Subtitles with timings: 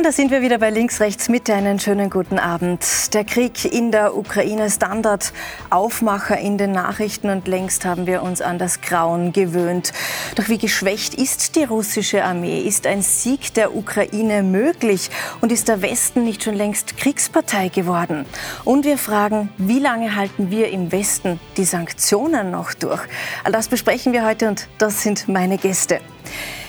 [0.00, 1.52] Und da sind wir wieder bei Links, Rechts, Mitte.
[1.52, 3.12] Einen schönen guten Abend.
[3.12, 5.34] Der Krieg in der Ukraine, Standard,
[5.68, 9.92] Aufmacher in den Nachrichten und längst haben wir uns an das Grauen gewöhnt.
[10.36, 12.62] Doch wie geschwächt ist die russische Armee?
[12.62, 15.10] Ist ein Sieg der Ukraine möglich?
[15.42, 18.24] Und ist der Westen nicht schon längst Kriegspartei geworden?
[18.64, 23.02] Und wir fragen, wie lange halten wir im Westen die Sanktionen noch durch?
[23.44, 26.00] All das besprechen wir heute und das sind meine Gäste.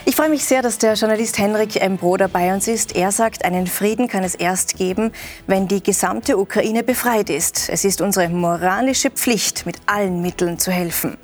[0.03, 1.97] Ich freue mich sehr, dass der Journalist Henrik M.
[1.97, 2.95] Broder bei uns ist.
[2.95, 5.11] Er sagt, einen Frieden kann es erst geben,
[5.45, 7.69] wenn die gesamte Ukraine befreit ist.
[7.69, 11.17] Es ist unsere moralische Pflicht, mit allen Mitteln zu helfen.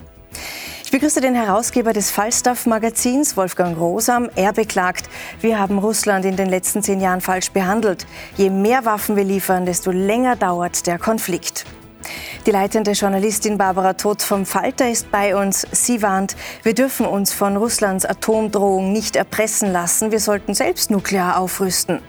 [0.86, 4.30] Ich begrüße den Herausgeber des Falstaff-Magazins, Wolfgang Rosam.
[4.36, 5.10] Er beklagt,
[5.42, 8.06] wir haben Russland in den letzten zehn Jahren falsch behandelt.
[8.38, 11.66] Je mehr Waffen wir liefern, desto länger dauert der Konflikt.
[12.46, 15.68] Die leitende Journalistin Barbara Todt vom Falter ist bei uns.
[15.72, 20.12] Sie warnt, wir dürfen uns von Russlands Atomdrohung nicht erpressen lassen.
[20.12, 22.00] Wir sollten selbst nuklear aufrüsten.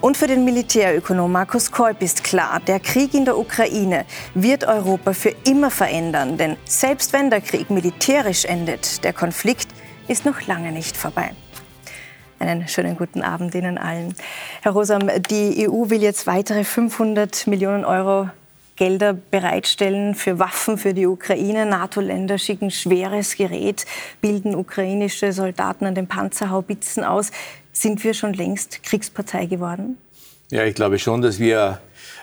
[0.00, 4.04] Und für den Militärökonom Markus Kolb ist klar, der Krieg in der Ukraine
[4.34, 6.36] wird Europa für immer verändern.
[6.36, 9.68] Denn selbst wenn der Krieg militärisch endet, der Konflikt
[10.06, 11.32] ist noch lange nicht vorbei.
[12.38, 14.14] Einen schönen guten Abend Ihnen allen.
[14.62, 18.28] Herr Rosam, die EU will jetzt weitere 500 Millionen Euro
[18.78, 21.66] Gelder bereitstellen für Waffen für die Ukraine.
[21.66, 23.84] NATO-Länder schicken schweres Gerät,
[24.20, 27.32] bilden ukrainische Soldaten an den Panzerhaubitzen aus.
[27.72, 29.98] Sind wir schon längst Kriegspartei geworden?
[30.50, 31.80] Ja, ich glaube schon, dass wir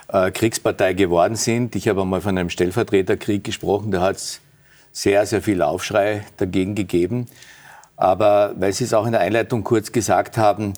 [0.08, 1.76] äh, Kriegspartei geworden sind.
[1.76, 3.92] Ich habe einmal von einem Stellvertreterkrieg gesprochen.
[3.92, 4.42] Da hat es
[4.94, 7.28] sehr, sehr viel Aufschrei dagegen gegeben.
[7.98, 10.74] Aber weil Sie es auch in der Einleitung kurz gesagt haben,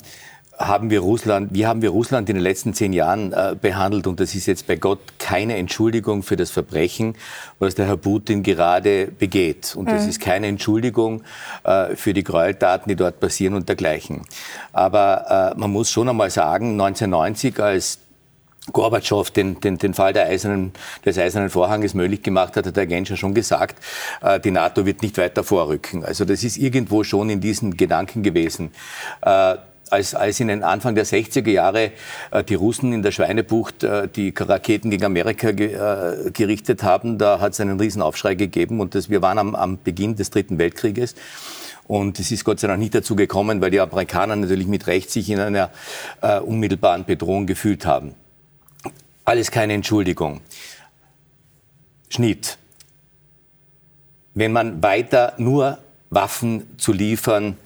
[0.58, 4.08] haben wir Russland, wie haben wir Russland in den letzten zehn Jahren äh, behandelt?
[4.08, 7.16] Und das ist jetzt bei Gott keine Entschuldigung für das Verbrechen,
[7.60, 9.76] was der Herr Putin gerade begeht.
[9.76, 10.10] Und das mhm.
[10.10, 11.22] ist keine Entschuldigung
[11.64, 14.24] äh, für die Gräueltaten, die dort passieren und dergleichen.
[14.74, 18.00] Aber äh, man muss schon einmal sagen, 1990, als
[18.74, 20.74] Gorbatschow den, den, den Fall der eisernen,
[21.06, 23.78] des Eisernen Vorhanges möglich gemacht hat, hat der Genscher schon gesagt,
[24.22, 26.04] äh, die NATO wird nicht weiter vorrücken.
[26.04, 28.72] Also das ist irgendwo schon in diesen Gedanken gewesen.
[29.22, 29.56] Äh,
[29.90, 31.92] als, als in den Anfang der 60er Jahre
[32.32, 37.18] äh, die Russen in der Schweinebucht äh, die Raketen gegen Amerika ge, äh, gerichtet haben,
[37.18, 40.58] da hat es einen Riesenaufschrei gegeben und das, wir waren am, am Beginn des Dritten
[40.58, 41.16] Weltkrieges.
[41.88, 45.10] Und es ist Gott sei Dank nicht dazu gekommen, weil die Amerikaner natürlich mit Recht
[45.10, 45.72] sich in einer
[46.22, 48.14] äh, unmittelbaren Bedrohung gefühlt haben.
[49.24, 50.42] Alles keine Entschuldigung.
[52.10, 52.58] Schnitt.
[54.34, 55.78] Wenn man weiter nur
[56.10, 57.58] Waffen zu liefern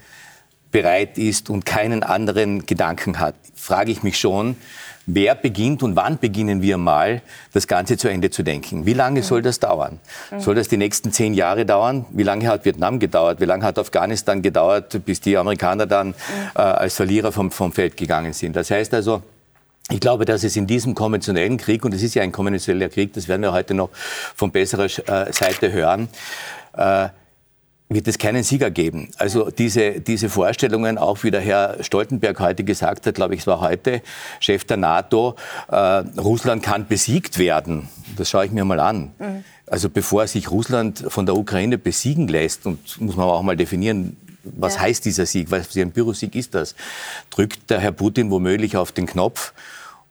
[0.71, 4.55] bereit ist und keinen anderen Gedanken hat, frage ich mich schon,
[5.05, 7.21] wer beginnt und wann beginnen wir mal,
[7.53, 8.85] das Ganze zu Ende zu denken?
[8.85, 9.99] Wie lange soll das dauern?
[10.37, 12.05] Soll das die nächsten zehn Jahre dauern?
[12.11, 13.39] Wie lange hat Vietnam gedauert?
[13.41, 16.13] Wie lange hat Afghanistan gedauert, bis die Amerikaner dann
[16.55, 18.55] äh, als Verlierer vom, vom Feld gegangen sind?
[18.55, 19.21] Das heißt also,
[19.89, 23.13] ich glaube, dass es in diesem konventionellen Krieg, und es ist ja ein konventioneller Krieg,
[23.13, 23.89] das werden wir heute noch
[24.35, 26.07] von besserer äh, Seite hören,
[26.77, 27.09] äh,
[27.93, 29.09] wird es keinen Sieger geben.
[29.17, 33.47] Also diese, diese Vorstellungen, auch wie der Herr Stoltenberg heute gesagt hat, glaube ich, es
[33.47, 34.01] war heute
[34.39, 35.35] Chef der NATO,
[35.69, 37.89] äh, Russland kann besiegt werden.
[38.15, 39.11] Das schaue ich mir mal an.
[39.19, 39.43] Mhm.
[39.67, 44.17] Also bevor sich Russland von der Ukraine besiegen lässt, und muss man auch mal definieren,
[44.43, 44.81] was ja.
[44.81, 46.75] heißt dieser Sieg, was für ein Bürosieg ist das,
[47.29, 49.53] drückt der Herr Putin womöglich auf den Knopf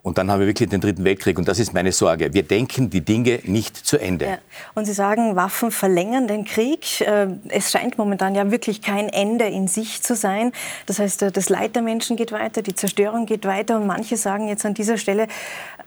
[0.02, 1.38] und dann haben wir wirklich den Dritten Weltkrieg.
[1.38, 2.32] Und das ist meine Sorge.
[2.32, 4.24] Wir denken die Dinge nicht zu Ende.
[4.24, 4.38] Ja.
[4.74, 7.02] Und Sie sagen, Waffen verlängern den Krieg.
[7.02, 10.52] Äh, es scheint momentan ja wirklich kein Ende in sich zu sein.
[10.86, 13.76] Das heißt, äh, das Leid der Menschen geht weiter, die Zerstörung geht weiter.
[13.76, 15.28] Und manche sagen jetzt an dieser Stelle,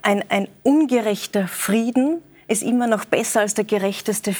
[0.04, 4.34] ein, ein ungerechter Frieden ist immer noch besser als der gerechteste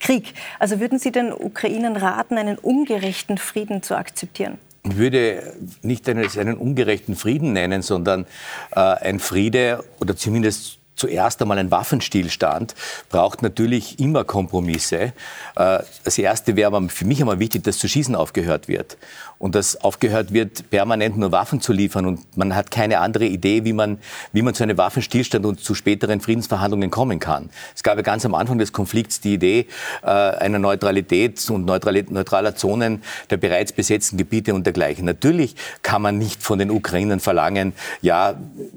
[0.00, 0.34] Krieg.
[0.58, 4.58] Also würden Sie den Ukrainern raten, einen ungerechten Frieden zu akzeptieren?
[4.94, 8.26] Würde nicht einen, einen ungerechten Frieden nennen, sondern
[8.70, 12.74] äh, ein Friede oder zumindest zuerst einmal ein Waffenstillstand
[13.08, 15.12] braucht natürlich immer Kompromisse.
[15.54, 18.96] Äh, das Erste wäre für mich einmal wichtig, dass zu schießen aufgehört wird
[19.38, 23.64] und dass aufgehört wird, permanent nur Waffen zu liefern und man hat keine andere Idee,
[23.64, 23.98] wie man,
[24.32, 27.50] wie man zu einem Waffenstillstand und zu späteren Friedensverhandlungen kommen kann.
[27.74, 29.66] Es gab ja ganz am Anfang des Konflikts die Idee
[30.02, 35.04] äh, einer Neutralität und neutraler Zonen der bereits besetzten Gebiete und dergleichen.
[35.04, 38.34] Natürlich kann man nicht von den Ukrainern verlangen, ja,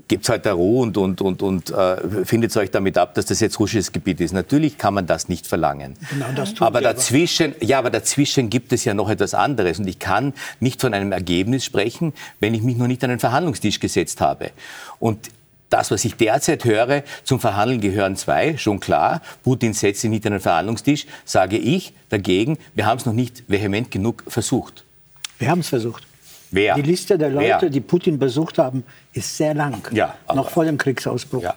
[0.08, 3.40] gebt halt der Ruhe und, und, und, und äh, findet euch damit ab, dass das
[3.40, 4.34] jetzt russisches Gebiet ist.
[4.34, 5.96] Natürlich kann man das nicht verlangen.
[6.10, 10.00] Genau, das aber dazwischen, ja, aber dazwischen gibt es ja noch etwas anderes und ich
[10.00, 14.22] kann nicht von einem Ergebnis sprechen, wenn ich mich noch nicht an den Verhandlungstisch gesetzt
[14.22, 14.52] habe.
[15.00, 15.30] Und
[15.70, 19.22] das, was ich derzeit höre, zum Verhandeln gehören zwei, schon klar.
[19.44, 23.44] Putin setzt sich nicht an den Verhandlungstisch, sage ich dagegen, wir haben es noch nicht
[23.48, 24.84] vehement genug versucht.
[25.38, 26.06] Wir haben es versucht.
[26.52, 26.76] Wer?
[26.76, 27.70] Die Liste der Leute, Wer?
[27.70, 28.84] die Putin besucht haben,
[29.14, 29.88] ist sehr lang.
[29.92, 31.44] Ja, noch vor dem Kriegsausbruch.
[31.44, 31.54] Ja.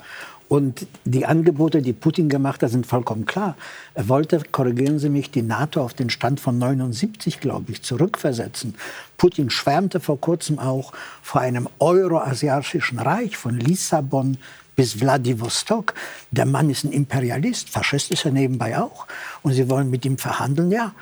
[0.53, 3.57] Und die Angebote, die Putin gemacht hat, sind vollkommen klar.
[3.95, 8.75] Er wollte, korrigieren Sie mich, die NATO auf den Stand von 79, glaube ich, zurückversetzen.
[9.17, 14.37] Putin schwärmte vor kurzem auch vor einem euroasiatischen Reich von Lissabon
[14.77, 15.95] bis Wladiwostok.
[16.33, 19.07] Der Mann ist ein Imperialist, Faschist ist er nebenbei auch.
[19.43, 20.93] Und Sie wollen mit ihm verhandeln, ja.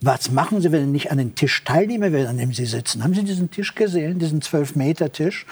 [0.00, 3.04] Was machen Sie, wenn Sie nicht an den Tisch teilnehmen werden, an dem Sie sitzen?
[3.04, 5.46] Haben Sie diesen Tisch gesehen, diesen Zwölf-Meter-Tisch?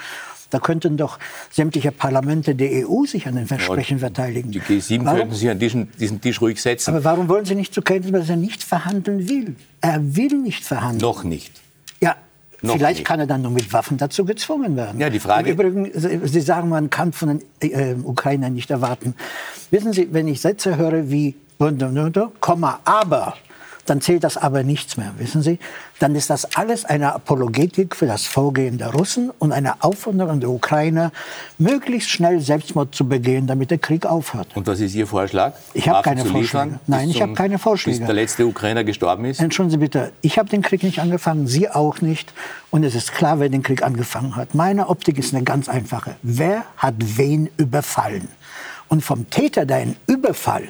[0.55, 1.19] Da könnten doch
[1.51, 4.51] sämtliche Parlamente der EU sich an den Versprechen ja, verteidigen.
[4.51, 5.19] Die G7 warum?
[5.19, 6.91] könnten sich an diesen, diesen, Tisch ruhig setzen.
[6.91, 9.57] Aber warum wollen Sie nicht zur Kenntnis dass er nicht verhandeln will?
[9.81, 11.01] Er will nicht verhandeln.
[11.01, 11.59] Noch nicht.
[11.99, 12.15] Ja,
[12.61, 13.05] noch Vielleicht nicht.
[13.05, 14.97] kann er dann nur mit Waffen dazu gezwungen werden.
[14.97, 15.51] Ja, die Frage.
[15.51, 19.13] Übrigens, Sie sagen, man kann von den äh, Ukrainern nicht erwarten.
[19.71, 21.35] Wissen Sie, wenn ich Sätze höre wie
[22.39, 23.35] Komma, aber
[23.85, 25.59] dann zählt das aber nichts mehr, wissen Sie?
[25.99, 30.49] Dann ist das alles eine Apologetik für das Vorgehen der Russen und eine Aufforderung der
[30.49, 31.11] Ukrainer,
[31.57, 34.47] möglichst schnell Selbstmord zu begehen, damit der Krieg aufhört.
[34.55, 35.53] Und was ist Ihr Vorschlag?
[35.73, 36.79] Ich habe keine Vorschläge.
[36.87, 37.99] Nein, ich habe keine Vorschläge.
[37.99, 39.39] Bis der letzte Ukrainer gestorben ist?
[39.39, 42.33] Entschuldigen Sie bitte, ich habe den Krieg nicht angefangen, Sie auch nicht.
[42.71, 44.55] Und es ist klar, wer den Krieg angefangen hat.
[44.55, 46.15] Meine Optik ist eine ganz einfache.
[46.23, 48.27] Wer hat wen überfallen?
[48.87, 50.69] Und vom Täter, der einen Überfall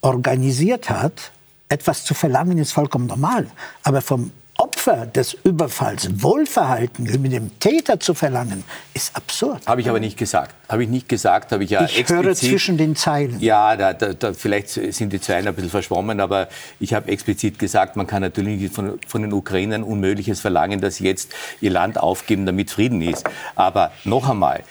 [0.00, 1.32] organisiert hat,
[1.68, 3.46] etwas zu verlangen ist vollkommen normal.
[3.82, 8.64] Aber vom Opfer des Überfalls Wohlverhalten mit dem Täter zu verlangen,
[8.94, 9.66] ist absurd.
[9.66, 10.54] Habe ich aber nicht gesagt.
[10.68, 13.38] Habe ich nicht gesagt, habe ich ja Ich höre zwischen den Zeilen.
[13.40, 16.48] Ja, da, da, da, vielleicht sind die Zeilen ein bisschen verschwommen, aber
[16.80, 20.96] ich habe explizit gesagt, man kann natürlich nicht von, von den Ukrainern Unmögliches verlangen, dass
[20.96, 23.28] sie jetzt ihr Land aufgeben, damit Frieden ist.
[23.56, 24.64] Aber noch einmal,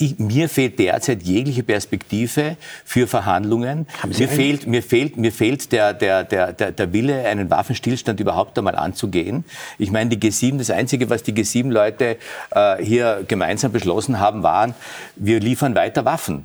[0.00, 3.86] ich, mir fehlt derzeit jegliche Perspektive für Verhandlungen.
[4.06, 8.76] Mir fehlt, mir fehlt, mir fehlt der, der, der, der Wille, einen Waffenstillstand überhaupt einmal
[8.76, 9.44] anzugehen.
[9.78, 12.16] Ich meine, die G7, das Einzige, was die G7-Leute
[12.50, 14.74] äh, hier gemeinsam beschlossen haben, waren,
[15.16, 16.44] wir liefern weiter Waffen.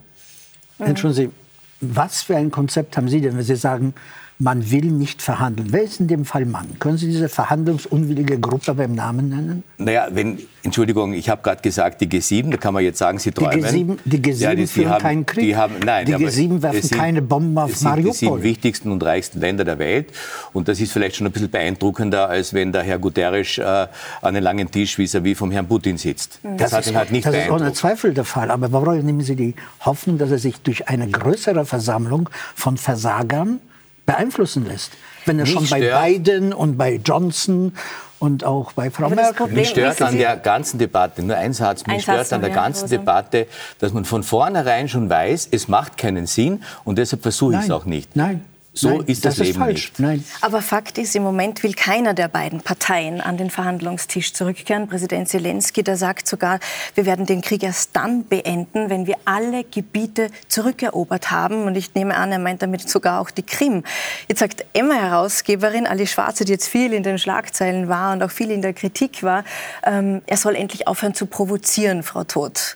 [0.79, 3.93] Entschuldigen Sie, was für ein Konzept haben Sie denn, wenn Sie sagen,
[4.37, 5.69] man will nicht verhandeln.
[5.71, 6.77] Wer ist in dem Fall Mann?
[6.79, 9.63] Können Sie diese verhandlungsunwillige Gruppe beim Namen nennen?
[9.77, 13.31] Naja, wenn, Entschuldigung, ich habe gerade gesagt, die G7, da kann man jetzt sagen, sie
[13.31, 13.61] träumen.
[13.61, 15.43] Die G7, die G7 ja, die, führen haben, keinen Krieg.
[15.45, 18.11] Die, haben, nein, die G7 werfen sind, keine Bomben auf sind Mariupol.
[18.11, 20.11] Die sieben wichtigsten und reichsten Länder der Welt.
[20.51, 23.88] Und das ist vielleicht schon ein bisschen beeindruckender, als wenn der Herr Guterres äh, an
[24.21, 26.39] einem langen Tisch vis-à-vis vom Herrn Putin sitzt.
[26.43, 28.51] Das, das hat ihn halt nicht Das ist ohne Zweifel der Fall.
[28.51, 33.61] Aber warum nehmen Sie die Hoffnung, dass er sich durch eine größere Versammlung von Versagern
[34.05, 34.91] beeinflussen lässt.
[35.25, 37.73] Wenn er schon bei Biden und bei Johnson
[38.19, 39.47] und auch bei Frau Merkel.
[39.47, 43.47] Mich stört an der ganzen Debatte, nur ein Satz, mich stört an der ganzen Debatte,
[43.79, 47.71] dass man von vornherein schon weiß, es macht keinen Sinn und deshalb versuche ich es
[47.71, 48.15] auch nicht.
[48.15, 48.45] Nein,
[48.77, 49.92] so Nein, ist das, das ist falsch.
[49.92, 50.00] nicht.
[50.00, 50.25] Nein.
[50.42, 54.89] Aber Fakt ist, im Moment will keiner der beiden Parteien an den Verhandlungstisch zurückkehren.
[54.89, 56.60] Präsident Zelensky, der sagt sogar,
[56.94, 61.63] wir werden den Krieg erst dann beenden, wenn wir alle Gebiete zurückerobert haben.
[61.63, 63.83] Und ich nehme an, er meint damit sogar auch die Krim.
[64.27, 68.51] Jetzt sagt Emma-Herausgeberin Ali Schwarze, die jetzt viel in den Schlagzeilen war und auch viel
[68.51, 69.45] in der Kritik war,
[69.86, 72.75] ähm, er soll endlich aufhören zu provozieren, Frau Todt.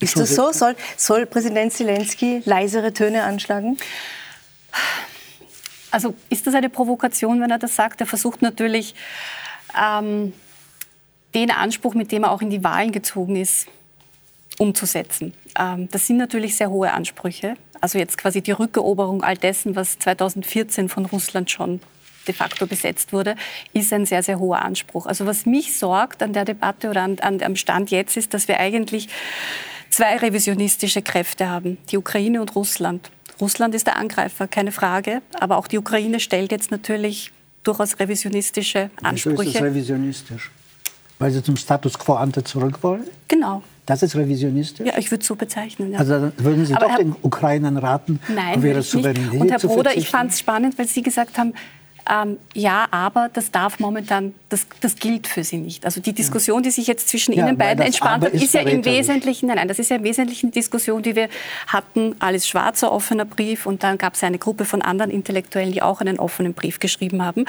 [0.00, 0.50] Ist das so?
[0.50, 3.78] Soll, soll Präsident Zelensky leisere Töne anschlagen?
[5.90, 8.00] Also ist das eine Provokation, wenn er das sagt?
[8.00, 8.94] Er versucht natürlich
[9.80, 10.32] ähm,
[11.34, 13.66] den Anspruch, mit dem er auch in die Wahlen gezogen ist,
[14.58, 15.34] umzusetzen.
[15.58, 17.56] Ähm, das sind natürlich sehr hohe Ansprüche.
[17.80, 21.80] Also jetzt quasi die Rückeroberung all dessen, was 2014 von Russland schon
[22.26, 23.34] de facto besetzt wurde,
[23.72, 25.06] ist ein sehr, sehr hoher Anspruch.
[25.06, 28.48] Also was mich sorgt an der Debatte oder an, an, am Stand jetzt ist, dass
[28.48, 29.08] wir eigentlich
[29.88, 33.10] zwei revisionistische Kräfte haben, die Ukraine und Russland.
[33.40, 35.22] Russland ist der Angreifer, keine Frage.
[35.38, 37.32] Aber auch die Ukraine stellt jetzt natürlich
[37.62, 39.38] durchaus revisionistische Ansprüche.
[39.38, 40.50] Wieso ist das revisionistisch?
[41.18, 43.04] Weil sie zum Status quo ante zurück wollen?
[43.28, 43.62] Genau.
[43.86, 44.86] Das ist revisionistisch?
[44.86, 45.92] Ja, ich würde es so bezeichnen.
[45.92, 45.98] Ja.
[45.98, 49.58] Also würden Sie Aber doch Herr, den Ukrainern raten, nein, um ihre Souveränität Und Herr
[49.58, 51.52] Broder, ich fand es spannend, weil Sie gesagt haben,
[52.08, 55.84] ähm, ja, aber das darf momentan, das, das gilt für sie nicht.
[55.84, 58.62] Also die Diskussion, die sich jetzt zwischen ja, Ihnen beiden entspannt hat, ist, ist ja
[58.62, 61.28] im Wesentlichen, nein, nein, das ist ja im Wesentlichen Diskussion, die wir
[61.66, 65.82] hatten, alles schwarzer offener Brief und dann gab es eine Gruppe von anderen Intellektuellen, die
[65.82, 67.44] auch einen offenen Brief geschrieben haben.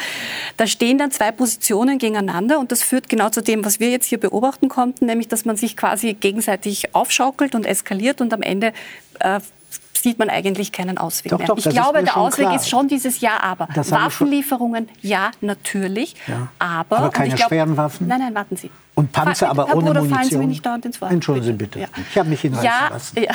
[0.58, 4.06] Da stehen dann zwei Positionen gegeneinander und das führt genau zu dem, was wir jetzt
[4.06, 8.74] hier beobachten konnten, nämlich dass man sich quasi gegenseitig aufschaukelt und eskaliert und am Ende
[9.20, 9.40] äh,
[10.02, 11.48] sieht man eigentlich keinen Ausweg doch, mehr.
[11.48, 12.56] Doch, ich glaube, der Ausweg klar.
[12.56, 13.68] ist schon dieses Ja, aber.
[13.76, 16.16] Waffenlieferungen, ja, natürlich.
[16.28, 16.50] Ja.
[16.60, 18.08] Aber, aber keine glaub, schweren Waffen?
[18.08, 18.70] Nein, nein, warten Sie.
[18.94, 20.18] Und Panzer, aber Herr ohne Bruder, Munition?
[20.18, 21.12] fallen Sie mir nicht dauernd ins Wort.
[21.12, 21.80] Entschuldigen Sie bitte.
[21.80, 21.88] Ja.
[22.10, 23.22] Ich habe mich hinreißen ja, lassen.
[23.22, 23.34] Ja,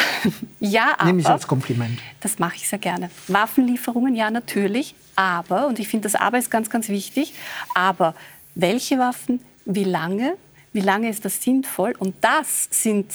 [0.61, 1.07] ja aber.
[1.07, 1.99] Nehme ich als Kompliment.
[2.21, 3.11] Das mache ich sehr gerne.
[3.29, 4.95] Waffenlieferungen, ja, natürlich.
[5.17, 7.33] Aber, und ich finde, das Aber ist ganz, ganz wichtig,
[7.75, 8.15] aber
[8.55, 10.35] welche Waffen, wie lange,
[10.73, 11.95] wie lange ist das sinnvoll?
[11.99, 13.07] Und das sind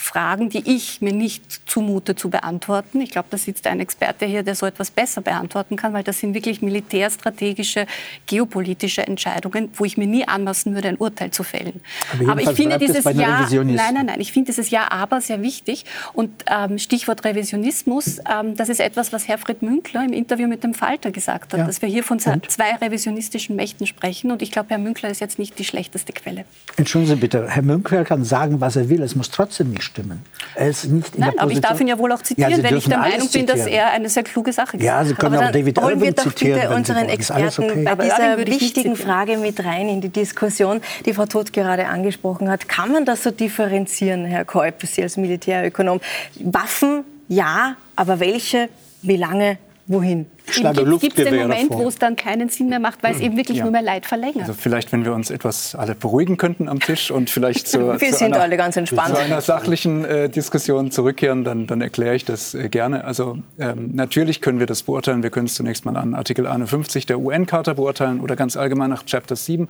[0.00, 3.02] Fragen, die ich mir nicht zumute zu beantworten.
[3.02, 6.18] Ich glaube, da sitzt ein Experte hier, der so etwas besser beantworten kann, weil das
[6.18, 7.86] sind wirklich militärstrategische,
[8.26, 11.82] geopolitische Entscheidungen, wo ich mir nie anmaßen würde, ein Urteil zu fällen.
[12.14, 15.42] Aber, aber ich finde dieses Ja, nein, nein, nein, ich finde dieses Ja, aber sehr
[15.42, 15.84] wichtig.
[16.14, 20.72] Und ähm, Stichwort Revisionismus, ähm, das ist etwas, was Herfried Münkler im Interview mit dem
[20.72, 21.66] Falter gesagt hat, ja.
[21.66, 22.50] dass wir hier von und?
[22.50, 24.30] zwei revisionistischen Mächten sprechen.
[24.30, 26.46] Und ich glaube, Herr Münkler ist jetzt nicht die schlechteste Quelle.
[26.78, 29.02] Entschuldigen Sie bitte, Herr Münkler kann sagen, was er will.
[29.02, 30.24] Es muss trotzdem nicht stimmen.
[30.54, 32.76] Er ist nicht in Nein, aber ich darf ihn ja wohl auch zitieren, ja, wenn
[32.76, 35.02] ich der Meinung bin, dass er eine sehr kluge Sache gesagt hat.
[35.02, 36.60] Ja, Sie können aber auch David Irwin wir doch zitieren.
[36.60, 37.94] Bitte unseren Experten okay.
[37.96, 42.68] bei dieser wichtigen Frage mit rein in die Diskussion, die Frau Todt gerade angesprochen hat.
[42.68, 46.00] Kann man das so differenzieren, Herr Kolb, Sie als Militärökonom?
[46.40, 48.68] Waffen, ja, aber welche,
[49.02, 49.58] wie lange,
[49.90, 50.26] wohin?
[50.48, 53.26] schlage Gibt es den Moment, wo es dann keinen Sinn mehr macht, weil es hm,
[53.26, 53.64] eben wirklich ja.
[53.64, 54.40] nur mehr Leid verlängert?
[54.40, 57.98] Also vielleicht, wenn wir uns etwas alle beruhigen könnten am Tisch und vielleicht zu, wir
[57.98, 63.04] zu, einer, zu einer, sachlichen äh, Diskussion zurückkehren, dann, dann erkläre ich das äh, gerne.
[63.04, 65.22] Also ähm, natürlich können wir das beurteilen.
[65.22, 69.04] Wir können es zunächst mal an Artikel 51 der UN-Charta beurteilen oder ganz allgemein nach
[69.04, 69.68] Chapter 7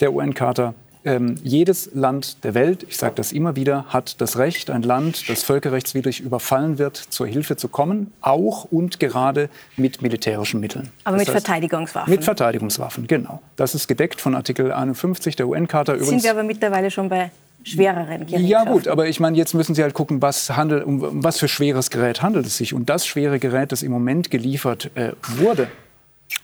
[0.00, 0.74] der UN-Charta.
[1.04, 5.28] Ähm, jedes Land der Welt, ich sage das immer wieder, hat das Recht, ein Land,
[5.28, 10.90] das völkerrechtswidrig überfallen wird, zur Hilfe zu kommen, auch und gerade mit militärischen Mitteln.
[11.04, 12.10] Aber das mit heißt, Verteidigungswaffen?
[12.10, 13.40] Mit Verteidigungswaffen, genau.
[13.56, 15.98] Das ist gedeckt von Artikel 51 der UN-Charta.
[15.98, 17.30] Sind wir aber mittlerweile schon bei
[17.62, 18.46] schwereren Geräten.
[18.46, 21.48] Ja gut, aber ich meine, jetzt müssen Sie halt gucken, was, handelt, um, was für
[21.48, 22.74] schweres Gerät handelt es sich.
[22.74, 25.68] Und das schwere Gerät, das im Moment geliefert äh, wurde,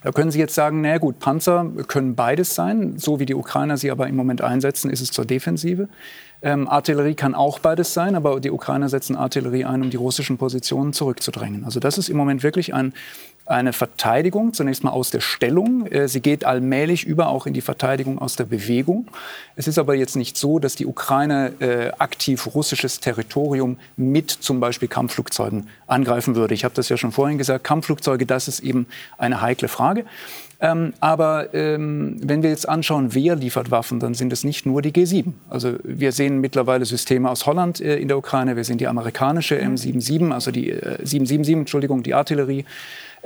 [0.03, 2.99] da können Sie jetzt sagen, na gut, Panzer können beides sein.
[2.99, 5.89] So wie die Ukrainer sie aber im Moment einsetzen, ist es zur Defensive.
[6.43, 10.39] Ähm, Artillerie kann auch beides sein, aber die Ukrainer setzen Artillerie ein, um die russischen
[10.39, 11.65] Positionen zurückzudrängen.
[11.65, 12.93] Also das ist im Moment wirklich ein
[13.47, 15.87] eine Verteidigung, zunächst mal aus der Stellung.
[15.87, 19.07] Äh, sie geht allmählich über auch in die Verteidigung aus der Bewegung.
[19.55, 24.61] Es ist aber jetzt nicht so, dass die Ukraine äh, aktiv russisches Territorium mit zum
[24.61, 26.55] Beispiel Kampfflugzeugen angreifen würde.
[26.55, 28.87] Ich habe das ja schon vorhin gesagt, Kampfflugzeuge, das ist eben
[29.17, 30.05] eine heikle Frage.
[30.59, 34.81] Ähm, aber ähm, wenn wir jetzt anschauen, wer liefert Waffen, dann sind es nicht nur
[34.81, 35.33] die G7.
[35.51, 38.57] Also wir sehen mittlerweile Systeme aus Holland äh, in der Ukraine.
[38.57, 42.65] Wir sehen die amerikanische M77, also die äh, 777, Entschuldigung, die Artillerie.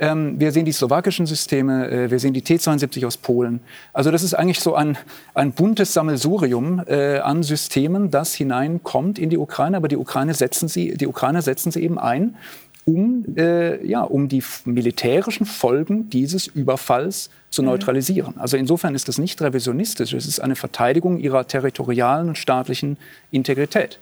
[0.01, 3.59] Ähm, wir sehen die slowakischen Systeme, äh, wir sehen die T-72 aus Polen.
[3.93, 4.97] Also das ist eigentlich so ein,
[5.35, 9.77] ein buntes Sammelsurium äh, an Systemen, das hineinkommt in die Ukraine.
[9.77, 12.35] Aber die, Ukraine setzen sie, die Ukrainer setzen sie eben ein,
[12.85, 17.67] um, äh, ja, um die militärischen Folgen dieses Überfalls zu mhm.
[17.67, 18.33] neutralisieren.
[18.39, 22.97] Also insofern ist das nicht revisionistisch, es ist eine Verteidigung ihrer territorialen und staatlichen
[23.29, 23.99] Integrität.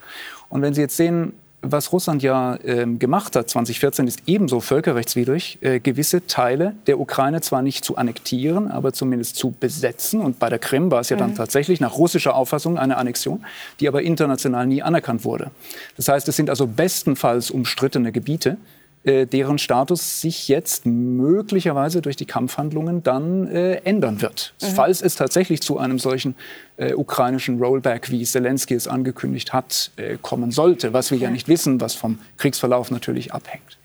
[0.47, 5.59] Und wenn Sie jetzt sehen, was Russland ja äh, gemacht hat 2014, ist ebenso völkerrechtswidrig,
[5.61, 10.21] äh, gewisse Teile der Ukraine zwar nicht zu annektieren, aber zumindest zu besetzen.
[10.21, 11.21] Und bei der Krim war es ja mhm.
[11.21, 13.45] dann tatsächlich nach russischer Auffassung eine Annexion,
[13.79, 15.51] die aber international nie anerkannt wurde.
[15.97, 18.57] Das heißt, es sind also bestenfalls umstrittene Gebiete,
[19.03, 24.53] äh, deren Status sich jetzt möglicherweise durch die Kampfhandlungen dann äh, ändern wird.
[24.61, 24.67] Mhm.
[24.67, 26.35] Falls es tatsächlich zu einem solchen
[26.77, 31.47] äh, ukrainischen Rollback, wie Zelensky es angekündigt hat, äh, kommen sollte, was wir ja nicht
[31.47, 33.77] wissen, was vom Kriegsverlauf natürlich abhängt.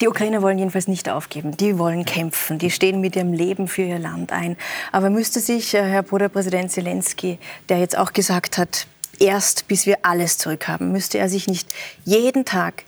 [0.00, 1.56] Die Ukrainer wollen jedenfalls nicht aufgeben.
[1.56, 2.58] Die wollen kämpfen.
[2.58, 4.56] Die stehen mit ihrem Leben für ihr Land ein.
[4.92, 7.38] Aber müsste sich äh, Herr Bruderpräsident Zelensky,
[7.68, 8.86] der jetzt auch gesagt hat,
[9.18, 11.68] erst bis wir alles zurückhaben, müsste er sich nicht
[12.04, 12.84] jeden Tag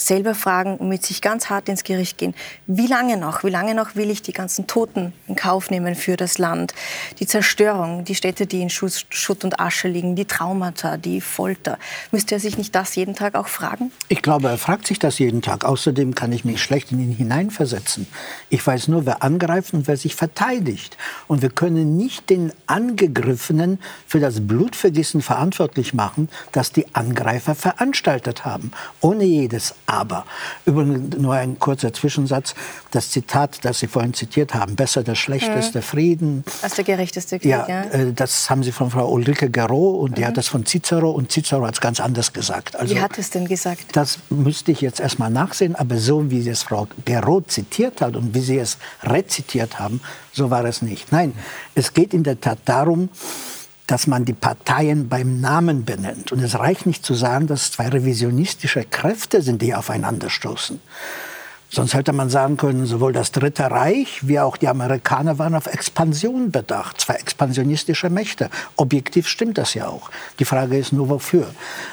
[0.00, 2.34] selber fragen und mit sich ganz hart ins Gericht gehen.
[2.66, 3.44] Wie lange noch?
[3.44, 6.74] Wie lange noch will ich die ganzen Toten in Kauf nehmen für das Land?
[7.18, 11.78] Die Zerstörung, die Städte, die in Schutt und Asche liegen, die Traumata, die Folter.
[12.10, 13.92] Müsste er sich nicht das jeden Tag auch fragen?
[14.08, 15.64] Ich glaube, er fragt sich das jeden Tag.
[15.64, 18.06] Außerdem kann ich mich schlecht in ihn hineinversetzen.
[18.48, 20.96] Ich weiß nur, wer angreift und wer sich verteidigt.
[21.28, 28.44] Und wir können nicht den Angegriffenen für das Blutvergießen verantwortlich machen, das die Angreifer veranstaltet
[28.44, 28.72] haben.
[29.00, 30.24] Ohne jedes aber.
[30.66, 32.54] Übrigens nur ein kurzer Zwischensatz.
[32.90, 35.82] Das Zitat, das Sie vorhin zitiert haben, besser der schlechteste mhm.
[35.82, 36.44] Frieden.
[36.62, 37.66] Als der gerechteste Krieg, ja.
[37.68, 37.82] ja.
[37.84, 40.14] Äh, das haben Sie von Frau Ulrike Garot und mhm.
[40.16, 42.76] die hat das von Cicero und Cicero hat es ganz anders gesagt.
[42.76, 43.84] Also, wie hat es denn gesagt?
[43.92, 48.34] Das müsste ich jetzt erstmal nachsehen, aber so wie es Frau Garot zitiert hat und
[48.34, 50.00] wie Sie es rezitiert haben,
[50.32, 51.12] so war es nicht.
[51.12, 51.32] Nein,
[51.74, 53.08] es geht in der Tat darum,
[53.90, 56.30] dass man die Parteien beim Namen benennt.
[56.30, 60.80] Und es reicht nicht zu sagen, dass zwei revisionistische Kräfte sind, die aufeinanderstoßen.
[61.72, 65.66] Sonst hätte man sagen können, sowohl das Dritte Reich wie auch die Amerikaner waren auf
[65.66, 67.00] Expansion bedacht.
[67.00, 68.50] Zwei expansionistische Mächte.
[68.74, 70.10] Objektiv stimmt das ja auch.
[70.40, 71.46] Die Frage ist nur, wofür.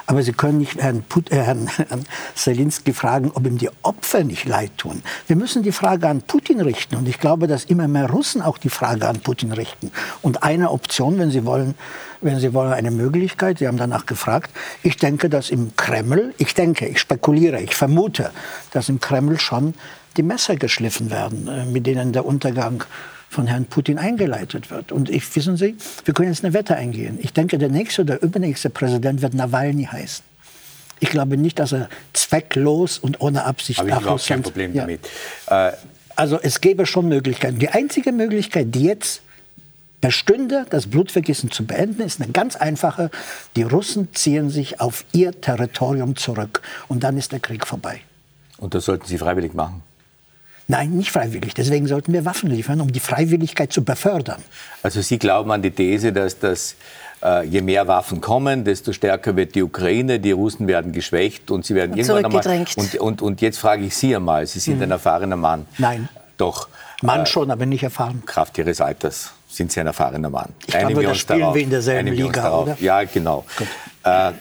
[0.08, 4.24] Aber Sie können nicht Herrn, Put äh, Herrn, Herrn Zelensky fragen, ob ihm die Opfer
[4.24, 5.04] nicht leid tun.
[5.28, 6.96] Wir müssen die Frage an Putin richten.
[6.96, 9.92] Und ich glaube, dass immer mehr Russen auch die Frage an Putin richten.
[10.24, 11.76] Und eine Option, wenn Sie wollen,
[12.22, 13.60] wenn Sie wollen, eine Möglichkeit.
[13.60, 14.52] Sie haben danach gefragt.
[14.84, 18.32] Ich denke, dass im Kreml, ich denke, ich spekuliere, ich vermute,
[18.72, 19.74] dass im Kreml schon
[20.18, 22.84] die Messer geschliffen werden, äh, mit denen der Untergang
[23.30, 24.92] von Herrn Putin eingeleitet wird.
[24.92, 27.20] Und ich, wissen Sie, wir können jetzt eine Wette eingehen.
[27.22, 30.24] Ich denke, der nächste oder übernächste Präsident wird Nawalny heißen.
[31.00, 34.84] Ich glaube nicht, dass er zwecklos und ohne Absicht Habe ich überhaupt kein Problem ja.
[34.84, 35.08] damit.
[35.48, 35.74] Äh,
[36.16, 37.60] also es gäbe schon Möglichkeiten.
[37.60, 39.22] Die einzige Möglichkeit, die jetzt
[40.01, 43.10] bestünde, das Blutvergießen zu beenden, ist eine ganz einfache.
[43.56, 48.01] Die Russen ziehen sich auf ihr Territorium zurück und dann ist der Krieg vorbei.
[48.58, 49.84] Und das sollten Sie freiwillig machen?
[50.70, 51.54] Nein, nicht freiwillig.
[51.54, 54.44] Deswegen sollten wir Waffen liefern, um die Freiwilligkeit zu befördern.
[54.84, 56.75] Also Sie glauben an die These, dass das
[57.24, 61.66] äh, je mehr Waffen kommen, desto stärker wird die Ukraine, die Russen werden geschwächt und
[61.66, 62.66] sie werden und irgendwann einmal.
[62.75, 64.84] Und, und, und jetzt frage ich Sie einmal, Sie sind mhm.
[64.84, 65.66] ein erfahrener Mann.
[65.77, 66.10] Nein.
[66.38, 66.68] Doch.
[67.01, 68.24] Mann äh, schon, aber nicht erfahren.
[68.25, 70.54] Kraft Ihres Alters sind Sie ein erfahrener Mann.
[70.66, 71.56] Ich Einigen glaube, wir uns spielen darauf.
[71.56, 72.78] wir in derselben Liga, oder?
[72.80, 73.44] Ja, genau.
[74.04, 74.32] Äh,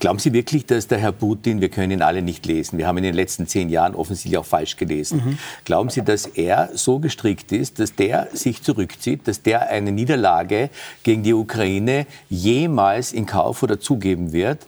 [0.00, 2.98] glauben Sie wirklich, dass der Herr Putin, wir können ihn alle nicht lesen, wir haben
[2.98, 5.38] ihn in den letzten zehn Jahren offensichtlich auch falsch gelesen, mhm.
[5.64, 10.70] glauben Sie, dass er so gestrickt ist, dass der sich zurückzieht, dass der eine Niederlage
[11.02, 14.66] gegen die Ukraine jemals in Kauf oder zugeben wird?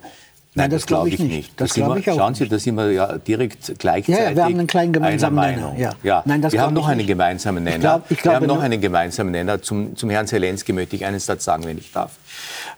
[0.59, 1.61] Nein, das, das glaube ich nicht.
[1.61, 4.45] Das glaube ich auch Schauen Sie, da sind wir ja direkt gleichzeitig ja, ja, wir
[4.45, 5.75] haben einen kleinen gemeinsamen Nenner.
[5.79, 5.91] Ja.
[6.03, 6.23] ja.
[6.25, 7.77] Nein, das wir haben noch einen gemeinsamen Nenner.
[7.77, 9.63] Ich glaub, ich wir haben noch einen gemeinsamen Nenner.
[9.63, 12.13] Zum, zum Herrn Zelensky möchte ich einen Satz sagen, wenn ich darf.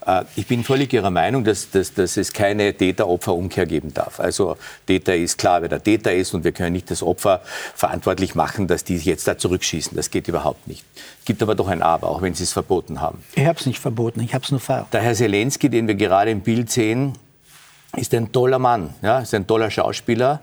[0.06, 4.20] Äh, ich bin völlig Ihrer Meinung, dass, dass, dass es keine Täter-Opfer-Umkehr geben darf.
[4.20, 4.56] Also
[4.86, 7.40] Täter ist klar, wer der Täter ist und wir können nicht das Opfer
[7.74, 9.96] verantwortlich machen, dass die jetzt da zurückschießen.
[9.96, 10.84] Das geht überhaupt nicht.
[11.20, 13.22] Es gibt aber doch ein Aber, auch wenn Sie es verboten haben.
[13.34, 14.86] Ich habe es nicht verboten, ich habe es nur ver.
[14.92, 17.14] Der Herr Zelensky, den wir gerade im Bild sehen,
[17.96, 20.40] ist ein toller Mann, ja, ist ein toller Schauspieler.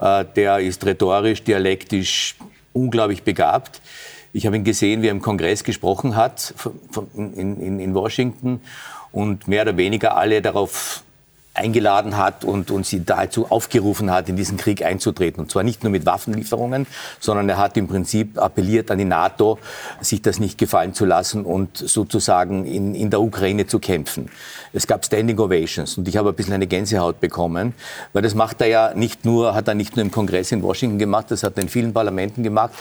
[0.00, 2.36] Äh, der ist rhetorisch, dialektisch
[2.72, 3.80] unglaublich begabt.
[4.32, 6.54] Ich habe ihn gesehen, wie er im Kongress gesprochen hat
[7.14, 8.60] in, in, in Washington
[9.12, 11.03] und mehr oder weniger alle darauf
[11.54, 15.40] eingeladen hat und, und sie dazu aufgerufen hat, in diesen Krieg einzutreten.
[15.40, 16.86] Und zwar nicht nur mit Waffenlieferungen,
[17.20, 19.58] sondern er hat im Prinzip appelliert an die NATO,
[20.00, 24.30] sich das nicht gefallen zu lassen und sozusagen in, in der Ukraine zu kämpfen.
[24.72, 27.74] Es gab Standing Ovations und ich habe ein bisschen eine Gänsehaut bekommen,
[28.12, 30.98] weil das macht er ja nicht nur, hat er nicht nur im Kongress in Washington
[30.98, 32.72] gemacht, das hat er in vielen Parlamenten gemacht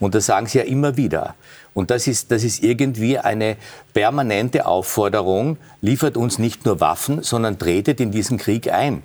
[0.00, 1.34] und das sagen sie ja immer wieder.
[1.74, 3.56] Und das ist, das ist irgendwie eine
[3.94, 9.02] permanente Aufforderung, liefert uns nicht nur Waffen, sondern tretet in diesen Krieg ein.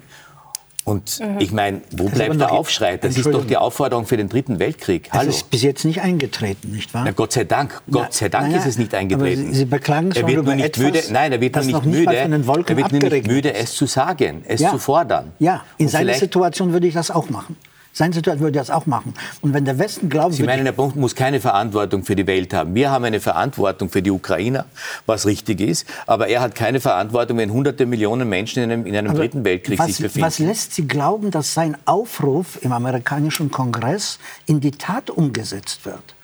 [0.87, 1.39] Und mhm.
[1.39, 2.95] ich meine, wo das bleibt der Aufschrei?
[2.95, 5.09] Das ist doch die Aufforderung für den Dritten Weltkrieg.
[5.11, 5.29] Hallo.
[5.29, 7.03] Es ist bis jetzt nicht eingetreten, nicht wahr?
[7.03, 9.41] Na, Gott sei Dank, Gott sei Dank na, ist es nicht eingetreten.
[9.41, 11.65] Aber Sie, Sie beklagen schon er wird über nicht etwas, müde, Nein, er wird nur
[11.65, 12.15] nicht müde.
[12.15, 14.69] Er wird nur nicht müde, es zu sagen, es ja.
[14.69, 15.33] zu fordern.
[15.39, 17.57] Ja, in seiner Situation würde ich das auch machen.
[17.97, 19.15] Sein Situation würde das auch machen.
[19.41, 20.35] Und wenn der Westen glaubt...
[20.35, 22.75] Sie meinen, der Punkt muss keine Verantwortung für die Welt haben.
[22.75, 24.65] Wir haben eine Verantwortung für die Ukrainer,
[25.07, 25.87] was richtig ist.
[26.05, 29.79] Aber er hat keine Verantwortung, wenn hunderte Millionen Menschen in einem, in einem dritten Weltkrieg
[29.79, 30.27] was, sich befinden.
[30.27, 36.16] Was lässt Sie glauben, dass sein Aufruf im amerikanischen Kongress in die Tat umgesetzt wird?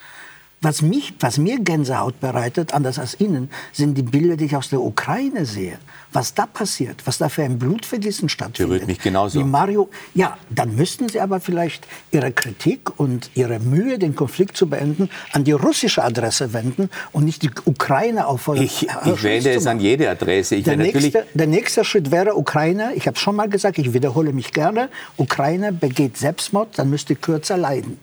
[0.63, 4.69] Was, mich, was mir Gänsehaut bereitet, anders als Ihnen, sind die Bilder, die ich aus
[4.69, 5.77] der Ukraine sehe.
[6.13, 8.69] Was da passiert, was da für ein Blutvergießen stattfindet.
[8.69, 9.41] Berührt mich genauso.
[9.41, 14.55] Wie Mario, ja, dann müssten Sie aber vielleicht Ihre Kritik und Ihre Mühe, den Konflikt
[14.55, 18.63] zu beenden, an die russische Adresse wenden und nicht die Ukraine auffordern.
[18.63, 20.61] Ich, ich wende es an jede Adresse.
[20.61, 24.53] Der nächste, der, nächste, Schritt wäre Ukraine, ich habe schon mal gesagt, ich wiederhole mich
[24.53, 27.99] gerne, Ukraine begeht Selbstmord, dann müsste kürzer leiden.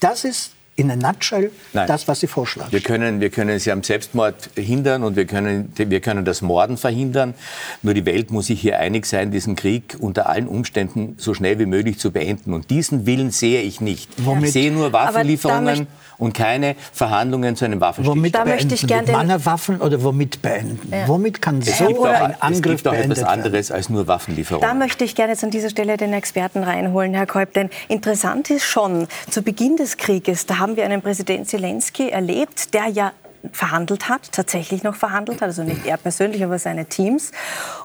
[0.00, 1.86] Das ist in a nutshell Nein.
[1.86, 2.72] das, was Sie vorschlagen.
[2.72, 6.76] Wir können, wir können Sie am Selbstmord hindern und wir können, wir können das Morden
[6.76, 7.34] verhindern.
[7.82, 11.58] Nur die Welt muss sich hier einig sein, diesen Krieg unter allen Umständen so schnell
[11.58, 12.54] wie möglich zu beenden.
[12.54, 14.10] Und diesen Willen sehe ich nicht.
[14.18, 14.46] Womit?
[14.46, 15.86] Ich sehe nur Waffenlieferungen
[16.22, 18.16] und keine Verhandlungen zu einem Waffenstillstand.
[18.16, 20.92] Womit da möchte ich gerne Mannerwaffen oder womit beenden?
[20.92, 21.08] Ja.
[21.08, 24.68] Womit kann so ein Angriff Es gibt auch etwas anderes als nur Waffenlieferungen.
[24.68, 27.54] Da möchte ich gerne jetzt an dieser Stelle den Experten reinholen, Herr Kolb.
[27.54, 32.72] Denn interessant ist schon, zu Beginn des Krieges, da haben wir einen Präsident Zelensky erlebt,
[32.72, 33.10] der ja
[33.50, 37.32] verhandelt hat, tatsächlich noch verhandelt hat, also nicht er persönlich, aber seine Teams.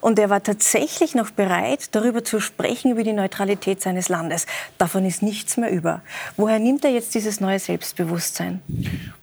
[0.01, 4.45] Und er war tatsächlich noch bereit, darüber zu sprechen, über die Neutralität seines Landes.
[4.77, 6.01] Davon ist nichts mehr über.
[6.35, 8.61] Woher nimmt er jetzt dieses neue Selbstbewusstsein?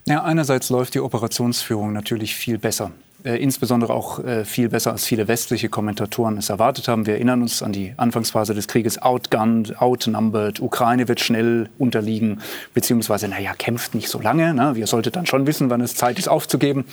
[0.07, 2.91] Ja, einerseits läuft die Operationsführung natürlich viel besser
[3.25, 7.07] äh, insbesondere auch äh, viel besser als viele westliche Kommentatoren es erwartet haben.
[7.07, 12.41] Wir erinnern uns an die Anfangsphase des Krieges, outgunned, outnumbered, Ukraine wird schnell unterliegen,
[12.75, 14.53] beziehungsweise, naja, kämpft nicht so lange.
[14.53, 14.75] Ne?
[14.75, 16.85] Wir sollten dann schon wissen, wann es Zeit ist aufzugeben.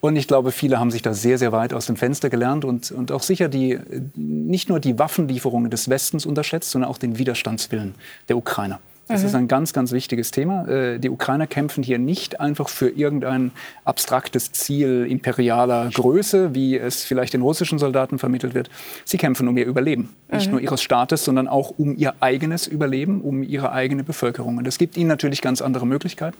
[0.00, 2.92] Und ich glaube, viele haben sich da sehr, sehr weit aus dem Fenster gelernt und,
[2.92, 3.80] und auch sicher die,
[4.14, 7.94] nicht nur die Waffenlieferungen des Westens unterschätzt, sondern auch den Widerstandswillen
[8.28, 8.80] der Ukrainer.
[9.08, 9.26] Das mhm.
[9.26, 10.66] ist ein ganz, ganz wichtiges Thema.
[10.66, 13.50] Äh, die Ukrainer kämpfen hier nicht einfach für irgendein
[13.84, 18.70] abstraktes Ziel imperialer Größe, wie es vielleicht den russischen Soldaten vermittelt wird.
[19.04, 20.14] Sie kämpfen um ihr Überleben.
[20.28, 20.36] Mhm.
[20.36, 24.58] Nicht nur ihres Staates, sondern auch um ihr eigenes Überleben, um ihre eigene Bevölkerung.
[24.58, 26.36] Und es gibt ihnen natürlich ganz andere Möglichkeiten.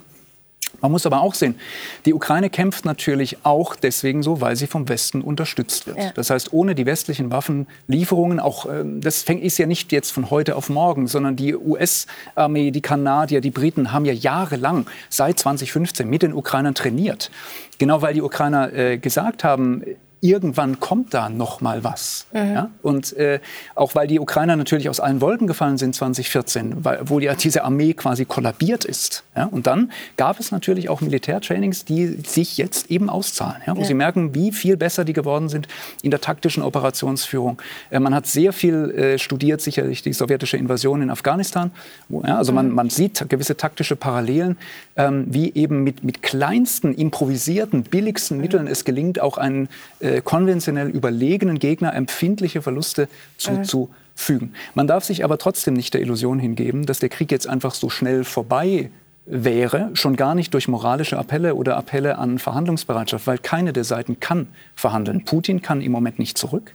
[0.81, 1.57] Man muss aber auch sehen,
[2.05, 5.99] die Ukraine kämpft natürlich auch deswegen so, weil sie vom Westen unterstützt wird.
[5.99, 6.13] Ja.
[6.15, 10.31] Das heißt, ohne die westlichen Waffenlieferungen, auch ähm, das fängt ist ja nicht jetzt von
[10.31, 16.09] heute auf morgen, sondern die US-Armee, die Kanadier, die Briten haben ja jahrelang seit 2015
[16.09, 17.31] mit den Ukrainern trainiert.
[17.79, 19.83] Genau weil die Ukrainer äh, gesagt haben,
[20.25, 22.27] irgendwann kommt da noch mal was.
[22.33, 22.55] Mhm.
[22.55, 22.71] Ja?
[22.83, 23.41] Und äh,
[23.75, 27.63] auch weil die Ukrainer natürlich aus allen Wolken gefallen sind 2014, weil, wo ja diese
[27.63, 29.23] Armee quasi kollabiert ist.
[29.37, 29.45] Ja?
[29.45, 33.77] Und dann gab es natürlich auch Militärtrainings, die sich jetzt eben auszahlen, ja?
[33.77, 33.87] wo ja.
[33.87, 35.69] sie merken, wie viel besser die geworden sind
[36.01, 37.61] in der taktischen Operationsführung.
[37.91, 41.71] Äh, man hat sehr viel äh, studiert, sicherlich die sowjetische Invasion in Afghanistan.
[42.09, 42.39] Wo, ja?
[42.39, 42.57] Also mhm.
[42.57, 44.57] man, man sieht gewisse taktische Parallelen,
[44.97, 49.69] ähm, wie eben mit, mit kleinsten, improvisierten, billigsten Mitteln es gelingt, auch einen
[50.01, 54.49] äh, äh, konventionell überlegenen Gegner empfindliche Verluste zuzufügen.
[54.49, 54.55] Mhm.
[54.75, 57.91] Man darf sich aber trotzdem nicht der Illusion hingeben, dass der Krieg jetzt einfach so
[57.91, 58.91] schnell vorbei
[59.27, 64.21] wäre, schon gar nicht durch moralische Appelle oder Appelle an Verhandlungsbereitschaft, weil keine der Seiten
[64.21, 65.25] kann verhandeln.
[65.25, 66.75] Putin kann im Moment nicht zurück.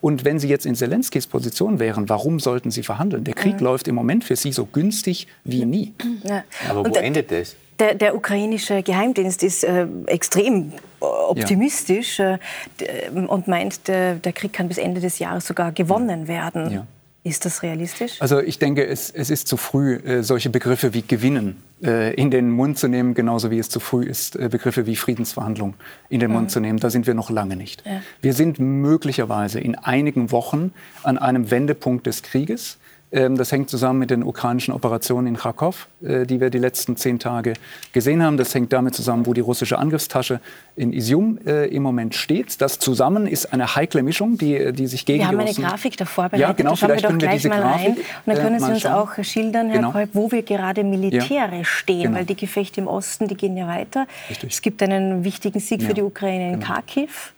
[0.00, 3.24] Und wenn Sie jetzt in Zelenskis Position wären, warum sollten Sie verhandeln?
[3.24, 3.64] Der Krieg mhm.
[3.64, 5.94] läuft im Moment für Sie so günstig wie nie.
[6.24, 6.44] Ja.
[6.68, 7.56] Aber wo endet das?
[7.78, 12.38] Der, der, ukrainische Geheimdienst ist äh, extrem optimistisch ja.
[12.78, 16.70] äh, und meint, der, der, Krieg kann bis Ende des Jahres sogar gewonnen werden.
[16.70, 16.86] Ja.
[17.26, 18.20] Ist das realistisch?
[18.20, 22.30] Also ich denke, es, es ist zu früh, äh, solche Begriffe wie gewinnen äh, in
[22.30, 25.72] den Mund zu nehmen, genauso wie es zu früh ist, äh, Begriffe wie Friedensverhandlung
[26.10, 26.36] in den mhm.
[26.36, 26.80] Mund zu nehmen.
[26.80, 27.82] Da sind wir noch lange nicht.
[27.86, 28.02] Ja.
[28.20, 32.76] Wir sind möglicherweise in einigen Wochen an einem Wendepunkt des Krieges.
[33.14, 36.96] Ähm, das hängt zusammen mit den ukrainischen Operationen in Kharkov, äh, die wir die letzten
[36.96, 37.54] zehn Tage
[37.92, 38.36] gesehen haben.
[38.36, 40.40] Das hängt damit zusammen, wo die russische Angriffstasche
[40.74, 42.60] in Isium äh, im Moment steht.
[42.60, 45.96] Das zusammen ist eine heikle Mischung, die, äh, die sich gegen Wir haben eine Grafik
[45.96, 46.40] davor bereitet.
[46.40, 47.96] Ja, genau, da vielleicht wir doch gleich wir mal Grafik, rein.
[47.96, 49.92] Und dann können Sie uns auch schildern, Herr genau.
[49.92, 52.16] Kolb, wo wir gerade militärisch ja, stehen, genau.
[52.16, 54.08] weil die Gefechte im Osten, die gehen ja weiter.
[54.28, 54.52] Richtig.
[54.52, 56.66] Es gibt einen wichtigen Sieg ja, für die Ukraine in genau.
[56.66, 57.32] Kharkiv.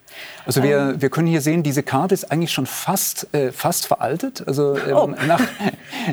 [0.45, 1.01] Also wir, ähm.
[1.01, 4.47] wir können hier sehen, diese Karte ist eigentlich schon fast, äh, fast veraltet.
[4.47, 5.07] Also ähm, oh.
[5.27, 5.41] nach,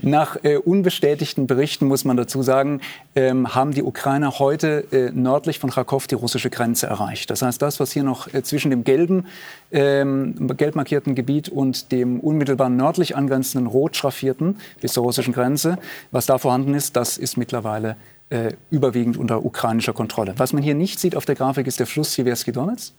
[0.03, 2.81] nach äh, unbestätigten Berichten muss man dazu sagen,
[3.15, 7.31] ähm, haben die Ukrainer heute äh, nördlich von Kharkov die russische Grenze erreicht.
[7.31, 9.27] Das heißt, das, was hier noch äh, zwischen dem gelben,
[9.71, 15.79] ähm, gelb markierten Gebiet und dem unmittelbar nördlich angrenzenden rot schraffierten bis zur russischen Grenze,
[16.11, 17.97] was da vorhanden ist, das ist mittlerweile
[18.31, 20.35] äh, überwiegend unter ukrainischer Kontrolle.
[20.39, 22.93] Was man hier nicht sieht auf der Grafik ist der Fluss Siversky Donetsk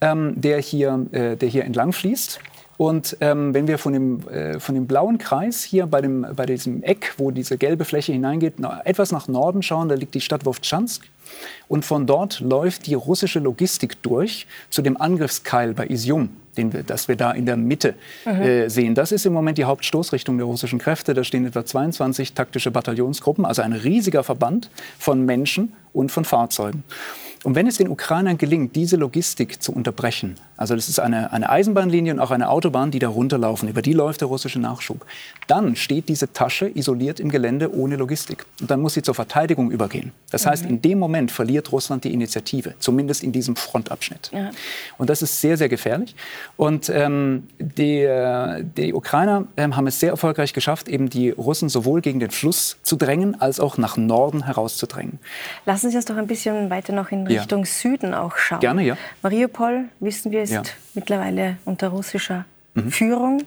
[0.00, 2.40] ähm, der, hier, äh, der hier entlang fließt.
[2.80, 6.46] Und ähm, wenn wir von dem, äh, von dem blauen Kreis hier bei, dem, bei
[6.46, 10.22] diesem Eck, wo diese gelbe Fläche hineingeht, noch etwas nach Norden schauen, da liegt die
[10.22, 11.04] Stadt Wovtschansk.
[11.68, 16.82] Und von dort läuft die russische Logistik durch zu dem Angriffskeil bei Isium, den wir,
[16.82, 18.32] das wir da in der Mitte mhm.
[18.40, 18.94] äh, sehen.
[18.94, 21.12] Das ist im Moment die Hauptstoßrichtung der russischen Kräfte.
[21.12, 26.82] Da stehen etwa 22 taktische Bataillonsgruppen, also ein riesiger Verband von Menschen und von Fahrzeugen.
[27.42, 31.48] Und wenn es den Ukrainern gelingt, diese Logistik zu unterbrechen, also das ist eine, eine
[31.48, 35.06] Eisenbahnlinie und auch eine Autobahn, die da runterlaufen, über die läuft der russische Nachschub,
[35.46, 38.44] dann steht diese Tasche isoliert im Gelände ohne Logistik.
[38.60, 40.12] Und dann muss sie zur Verteidigung übergehen.
[40.30, 40.70] Das heißt, mhm.
[40.70, 44.30] in dem Moment verliert Russland die Initiative, zumindest in diesem Frontabschnitt.
[44.34, 44.50] Ja.
[44.98, 46.14] Und das ist sehr, sehr gefährlich.
[46.58, 51.70] Und ähm, die, äh, die Ukrainer äh, haben es sehr erfolgreich geschafft, eben die Russen
[51.70, 55.20] sowohl gegen den Fluss zu drängen, als auch nach Norden herauszudrängen.
[55.64, 57.66] Lassen Sie uns doch ein bisschen weiter noch in Richtung ja.
[57.66, 58.60] Süden auch schauen.
[58.60, 58.96] Gerne, ja.
[59.22, 60.62] Mariupol, wissen wir, ist ja.
[60.94, 62.90] mittlerweile unter russischer mhm.
[62.90, 63.42] Führung.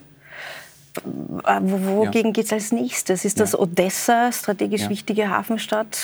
[1.44, 2.32] Äh, wogegen ja.
[2.32, 3.24] geht es als nächstes?
[3.24, 5.98] Ist das Odessa, strategisch wichtige Hafenstadt?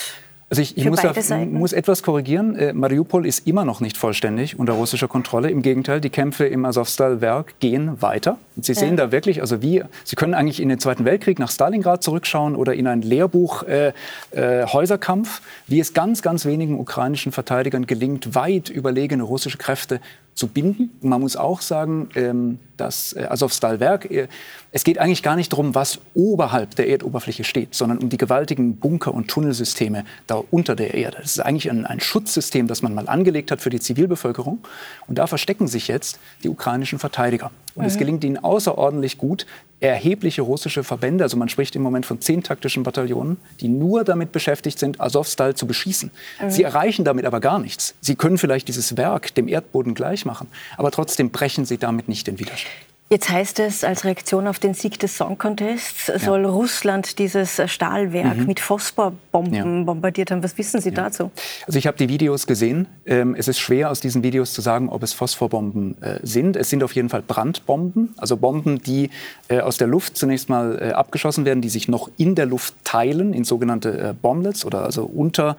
[0.50, 2.56] Also ich, ich muss, da, muss, etwas korrigieren.
[2.56, 5.48] Äh, Mariupol ist immer noch nicht vollständig unter russischer Kontrolle.
[5.48, 8.36] Im Gegenteil, die Kämpfe im Asowstal-Werk gehen weiter.
[8.56, 8.80] Und Sie ja.
[8.80, 12.56] sehen da wirklich, also wie, Sie können eigentlich in den Zweiten Weltkrieg nach Stalingrad zurückschauen
[12.56, 13.92] oder in ein Lehrbuch äh,
[14.32, 20.00] äh, Häuserkampf, wie es ganz, ganz wenigen ukrainischen Verteidigern gelingt, weit überlegene russische Kräfte
[20.34, 20.90] zu binden.
[21.02, 24.28] man muss auch sagen, ähm, das äh, Azovstal-Werk, äh,
[24.72, 28.76] es geht eigentlich gar nicht darum, was oberhalb der Erdoberfläche steht, sondern um die gewaltigen
[28.76, 31.18] Bunker- und Tunnelsysteme da unter der Erde.
[31.20, 34.60] Das ist eigentlich ein, ein Schutzsystem, das man mal angelegt hat für die Zivilbevölkerung.
[35.06, 37.50] Und da verstecken sich jetzt die ukrainischen Verteidiger.
[37.80, 37.92] Und mhm.
[37.92, 39.46] es gelingt ihnen außerordentlich gut,
[39.80, 44.32] erhebliche russische Verbände, also man spricht im Moment von zehn taktischen Bataillonen, die nur damit
[44.32, 46.10] beschäftigt sind, Azovstal zu beschießen.
[46.42, 46.50] Mhm.
[46.50, 47.94] Sie erreichen damit aber gar nichts.
[48.02, 52.26] Sie können vielleicht dieses Werk dem Erdboden gleich machen, aber trotzdem brechen sie damit nicht
[52.26, 52.89] den Widerstand.
[53.12, 56.48] Jetzt heißt es, als Reaktion auf den Sieg des Song Contests soll ja.
[56.48, 58.46] Russland dieses Stahlwerk mhm.
[58.46, 59.84] mit Phosphorbomben ja.
[59.84, 60.44] bombardiert haben.
[60.44, 60.94] Was wissen Sie ja.
[60.94, 61.32] dazu?
[61.66, 62.86] Also ich habe die Videos gesehen.
[63.06, 66.54] Ähm, es ist schwer aus diesen Videos zu sagen, ob es Phosphorbomben äh, sind.
[66.54, 69.10] Es sind auf jeden Fall Brandbomben, also Bomben, die
[69.48, 72.74] äh, aus der Luft zunächst mal äh, abgeschossen werden, die sich noch in der Luft
[72.84, 75.56] teilen in sogenannte Bomblets oder also unter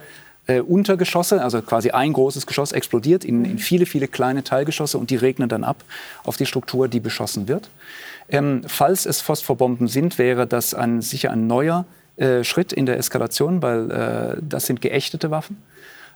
[0.51, 5.09] äh, Untergeschosse, also quasi ein großes Geschoss explodiert in, in, viele, viele kleine Teilgeschosse und
[5.09, 5.83] die regnen dann ab
[6.23, 7.69] auf die Struktur, die beschossen wird.
[8.29, 11.85] Ähm, falls es Phosphorbomben sind, wäre das ein, sicher ein neuer
[12.17, 15.57] äh, Schritt in der Eskalation, weil äh, das sind geächtete Waffen.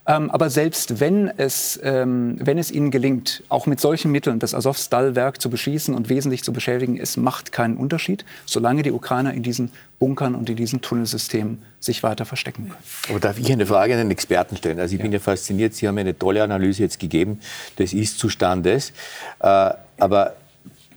[0.08, 4.54] Ähm, aber selbst wenn es, ähm, wenn es ihnen gelingt, auch mit solchen Mitteln das
[4.54, 9.42] Azovstal-Werk zu beschießen und wesentlich zu beschädigen, es macht keinen Unterschied, solange die Ukrainer in
[9.42, 12.84] diesen Bunkern und in diesen Tunnelsystemen sich weiter verstecken können.
[13.10, 14.80] Aber darf ich eine Frage an den Experten stellen?
[14.80, 15.04] Also ich ja.
[15.04, 17.40] bin ja fasziniert, Sie haben eine tolle Analyse jetzt gegeben
[17.80, 18.92] des Ist-Zustandes.
[19.40, 20.36] Äh, aber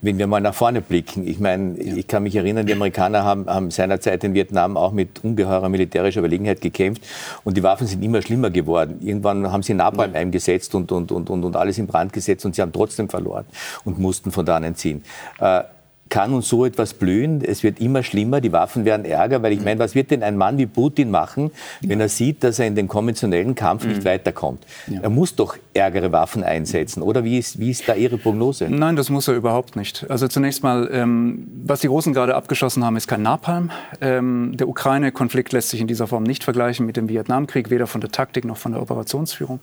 [0.00, 1.96] wenn wir mal nach vorne blicken, ich meine, ja.
[1.96, 6.20] ich kann mich erinnern, die Amerikaner haben, haben seinerzeit in Vietnam auch mit ungeheurer militärischer
[6.20, 7.02] Überlegenheit gekämpft
[7.44, 8.98] und die Waffen sind immer schlimmer geworden.
[9.00, 10.20] Irgendwann haben sie Napalm ja.
[10.20, 13.44] eingesetzt und, und, und, und, und alles in Brand gesetzt und sie haben trotzdem verloren
[13.84, 15.02] und mussten von da entziehen.
[15.40, 15.62] Äh,
[16.08, 17.42] kann uns so etwas blühen?
[17.44, 20.36] Es wird immer schlimmer, die Waffen werden ärger, weil ich meine, was wird denn ein
[20.36, 24.04] Mann wie Putin machen, wenn er sieht, dass er in den konventionellen Kampf nicht mhm.
[24.04, 24.64] weiterkommt?
[24.86, 25.00] Ja.
[25.02, 28.68] Er muss doch ärgere Waffen einsetzen, oder wie ist, wie ist da Ihre Prognose?
[28.68, 30.06] Nein, das muss er überhaupt nicht.
[30.08, 33.70] Also zunächst mal, ähm, was die Russen gerade abgeschossen haben, ist kein Napalm.
[34.00, 38.00] Ähm, der Ukraine-Konflikt lässt sich in dieser Form nicht vergleichen mit dem Vietnamkrieg, weder von
[38.00, 39.60] der Taktik noch von der Operationsführung.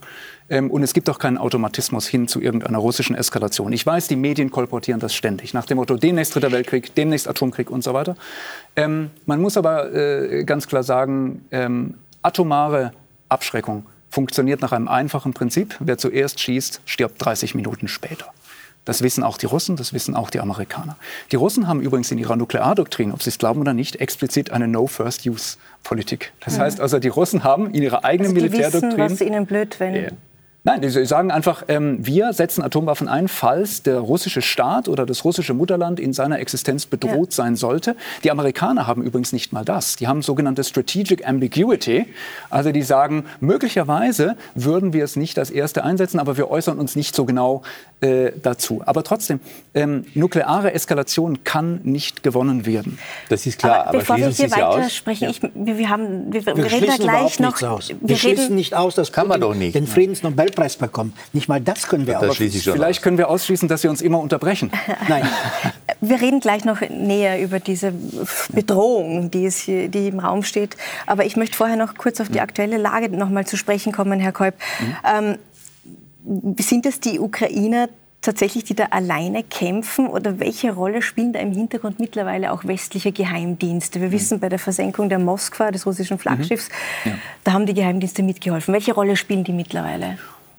[0.48, 3.72] Ähm, und es gibt auch keinen Automatismus hin zu irgendeiner russischen Eskalation.
[3.72, 7.70] Ich weiß, die Medien kolportieren das ständig, nach dem Motto, demnächst Dritter Weltkrieg, demnächst Atomkrieg
[7.70, 8.14] und so weiter.
[8.76, 12.92] Ähm, man muss aber äh, ganz klar sagen, ähm, atomare
[13.30, 15.76] Abschreckung funktioniert nach einem einfachen Prinzip.
[15.80, 18.26] Wer zuerst schießt, stirbt 30 Minuten später.
[18.84, 20.96] Das wissen auch die Russen, das wissen auch die Amerikaner.
[21.32, 24.68] Die Russen haben übrigens in ihrer Nukleardoktrin, ob sie es glauben oder nicht, explizit eine
[24.68, 26.32] No-First-Use-Politik.
[26.44, 26.60] Das mhm.
[26.60, 28.98] heißt also, die Russen haben in ihrer eigenen also die Militärdoktrin.
[28.98, 30.16] Wissen, was ihnen blöd, wenn
[30.66, 35.24] Nein, sie sagen einfach, ähm, wir setzen Atomwaffen ein, falls der russische Staat oder das
[35.24, 37.36] russische Mutterland in seiner Existenz bedroht ja.
[37.36, 37.94] sein sollte.
[38.24, 39.94] Die Amerikaner haben übrigens nicht mal das.
[39.94, 42.06] Die haben sogenannte Strategic Ambiguity.
[42.50, 46.96] Also die sagen, möglicherweise würden wir es nicht als Erste einsetzen, aber wir äußern uns
[46.96, 47.62] nicht so genau
[48.00, 48.82] äh, dazu.
[48.84, 49.38] Aber trotzdem,
[49.72, 52.98] ähm, nukleare Eskalation kann nicht gewonnen werden.
[53.28, 53.72] Das ist klar.
[53.72, 56.86] Aber, aber bevor wir hier weiter sprechen, ich, wir, wir, haben, wir, wir, wir reden
[56.88, 57.62] da gleich noch.
[57.62, 57.88] Aus.
[57.88, 59.76] Wir, wir schließen nicht aus, das kann man doch nicht.
[59.76, 61.12] Den Friedensnobel Nobelpreis bekommen.
[61.32, 62.72] Nicht mal das können wir ausschließen.
[62.72, 63.02] Vielleicht aus.
[63.02, 64.70] können wir ausschließen, dass Sie uns immer unterbrechen.
[65.08, 65.28] Nein.
[66.02, 67.92] Wir reden gleich noch näher über diese
[68.50, 70.76] Bedrohung, die, es hier, die im Raum steht.
[71.06, 74.20] Aber ich möchte vorher noch kurz auf die aktuelle Lage noch mal zu sprechen kommen,
[74.20, 74.54] Herr Kolb.
[74.78, 75.38] Mhm.
[76.28, 77.88] Ähm, sind es die Ukrainer,
[78.20, 80.06] tatsächlich, die da alleine kämpfen?
[80.06, 84.00] Oder welche Rolle spielen da im Hintergrund mittlerweile auch westliche Geheimdienste?
[84.00, 86.68] Wir wissen, bei der Versenkung der Moskwa, des russischen Flaggschiffs,
[87.04, 87.12] mhm.
[87.12, 87.18] ja.
[87.44, 88.74] da haben die Geheimdienste mitgeholfen.
[88.74, 90.18] Welche Rolle spielen die mittlerweile?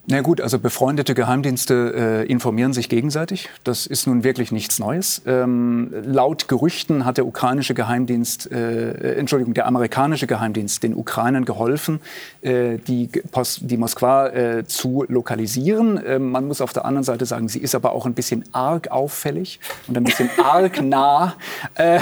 [0.10, 3.50] Na gut, also befreundete Geheimdienste äh, informieren sich gegenseitig.
[3.65, 5.22] Das ist nun wirklich nichts Neues.
[5.26, 11.43] Ähm, laut Gerüchten hat der ukrainische Geheimdienst, äh, äh Entschuldigung, der amerikanische Geheimdienst den Ukrainern
[11.43, 12.00] geholfen,
[12.41, 13.10] äh, die,
[13.60, 16.02] die Moskwa äh, zu lokalisieren.
[16.08, 18.89] Ähm, man muss auf der anderen Seite sagen, sie ist aber auch ein bisschen arg
[18.89, 21.34] auffällig und ein bisschen arg nah
[21.76, 22.00] äh,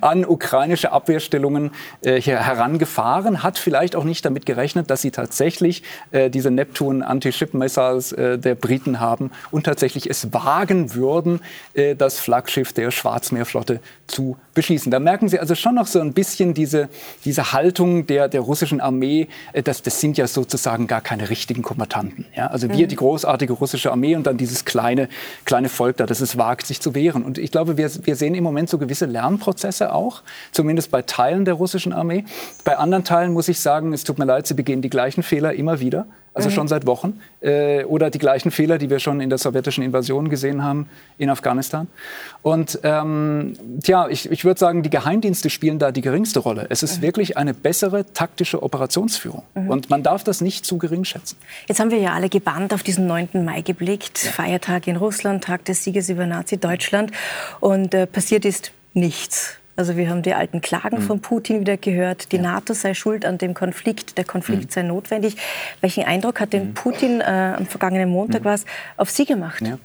[0.00, 1.72] an ukrainische Abwehrstellungen
[2.04, 3.42] hier herangefahren.
[3.42, 5.82] Hat vielleicht auch nicht damit gerechnet, dass sie tatsächlich
[6.12, 7.02] diese Neptun
[7.40, 11.40] Ship-Missiles äh, der Briten haben und tatsächlich es wagen würden,
[11.74, 14.90] äh, das Flaggschiff der Schwarzmeerflotte zu beschießen.
[14.90, 16.88] Da merken Sie also schon noch so ein bisschen diese,
[17.24, 21.62] diese Haltung der, der russischen Armee, äh, das, das sind ja sozusagen gar keine richtigen
[21.62, 22.26] Kombattanten.
[22.36, 22.48] Ja?
[22.48, 22.88] Also wir, mhm.
[22.88, 25.08] die großartige russische Armee und dann dieses kleine,
[25.44, 27.22] kleine Volk da, das es wagt, sich zu wehren.
[27.22, 30.22] Und ich glaube, wir, wir sehen im Moment so gewisse Lernprozesse auch,
[30.52, 32.24] zumindest bei Teilen der russischen Armee.
[32.64, 35.54] Bei anderen Teilen muss ich sagen, es tut mir leid, sie begehen die gleichen Fehler
[35.54, 36.06] immer wieder.
[36.32, 36.52] Also mhm.
[36.54, 37.20] schon seit Wochen.
[37.40, 40.88] Äh, oder die gleichen Fehler, die wir schon in der sowjetischen Invasion gesehen haben
[41.18, 41.88] in Afghanistan.
[42.42, 46.66] Und ähm, tja, ich, ich würde sagen, die Geheimdienste spielen da die geringste Rolle.
[46.70, 47.02] Es ist mhm.
[47.02, 49.42] wirklich eine bessere taktische Operationsführung.
[49.54, 49.68] Mhm.
[49.68, 51.36] Und man darf das nicht zu gering schätzen.
[51.66, 53.44] Jetzt haben wir ja alle gebannt auf diesen 9.
[53.44, 54.24] Mai geblickt.
[54.24, 54.30] Ja.
[54.30, 57.12] Feiertag in Russland, Tag des Sieges über Nazi-Deutschland.
[57.60, 59.59] Und äh, passiert ist nichts.
[59.76, 61.02] Also wir haben die alten Klagen mhm.
[61.02, 62.32] von Putin wieder gehört.
[62.32, 62.42] Die ja.
[62.42, 64.18] NATO sei schuld an dem Konflikt.
[64.18, 64.70] Der Konflikt mhm.
[64.70, 65.36] sei notwendig.
[65.80, 66.74] Welchen Eindruck hat denn mhm.
[66.74, 68.46] Putin äh, am vergangenen Montag mhm.
[68.46, 68.64] was
[68.96, 69.62] auf Sie gemacht?
[69.62, 69.78] Ja.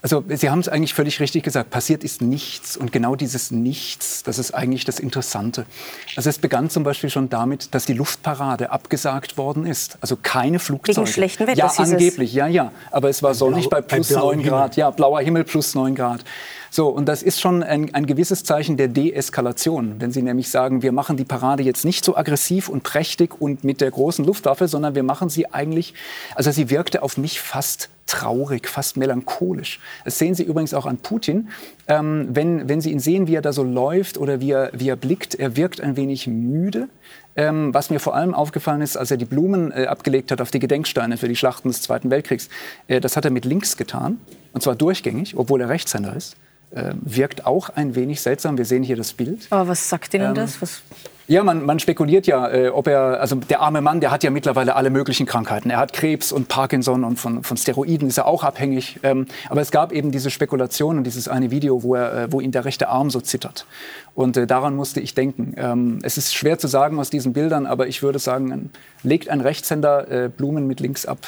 [0.00, 1.70] Also Sie haben es eigentlich völlig richtig gesagt.
[1.70, 2.76] Passiert ist nichts.
[2.76, 5.66] Und genau dieses Nichts, das ist eigentlich das Interessante.
[6.14, 9.98] Also es begann zum Beispiel schon damit, dass die Luftparade abgesagt worden ist.
[10.00, 10.98] Also keine Flugzeuge.
[10.98, 12.70] Wegen schlechten Wetters Ja, angeblich, ja, ja.
[12.92, 14.76] Aber es war sonnig bei plus 9 Grad.
[14.76, 16.24] Ja, blauer Himmel plus 9 Grad.
[16.70, 20.82] So, und das ist schon ein, ein gewisses Zeichen der Deeskalation, wenn Sie nämlich sagen,
[20.82, 24.68] wir machen die Parade jetzt nicht so aggressiv und prächtig und mit der großen Luftwaffe,
[24.68, 25.94] sondern wir machen sie eigentlich,
[26.34, 29.80] also sie wirkte auf mich fast traurig, fast melancholisch.
[30.04, 31.50] Das sehen Sie übrigens auch an Putin.
[31.86, 34.88] Ähm, wenn, wenn Sie ihn sehen, wie er da so läuft oder wie er, wie
[34.88, 36.88] er blickt, er wirkt ein wenig müde.
[37.36, 40.50] Ähm, was mir vor allem aufgefallen ist, als er die Blumen äh, abgelegt hat auf
[40.50, 42.48] die Gedenksteine für die Schlachten des Zweiten Weltkriegs,
[42.88, 44.18] äh, das hat er mit links getan,
[44.54, 46.36] und zwar durchgängig, obwohl er Rechtshänder ist.
[46.70, 48.58] Äh, wirkt auch ein wenig seltsam.
[48.58, 49.46] Wir sehen hier das Bild.
[49.50, 50.60] Aber was sagt Ihnen ähm, das?
[50.60, 50.82] Was
[51.28, 54.30] ja, man, man spekuliert ja, äh, ob er, also der arme Mann, der hat ja
[54.30, 55.68] mittlerweile alle möglichen Krankheiten.
[55.68, 58.98] Er hat Krebs und Parkinson und von, von Steroiden ist er auch abhängig.
[59.02, 62.40] Ähm, aber es gab eben diese Spekulation und dieses eine Video, wo, er, äh, wo
[62.40, 63.66] ihn der rechte Arm so zittert.
[64.14, 65.52] Und äh, daran musste ich denken.
[65.58, 68.70] Ähm, es ist schwer zu sagen aus diesen Bildern, aber ich würde sagen,
[69.02, 71.18] legt ein Rechtshänder äh, Blumen mit links ab,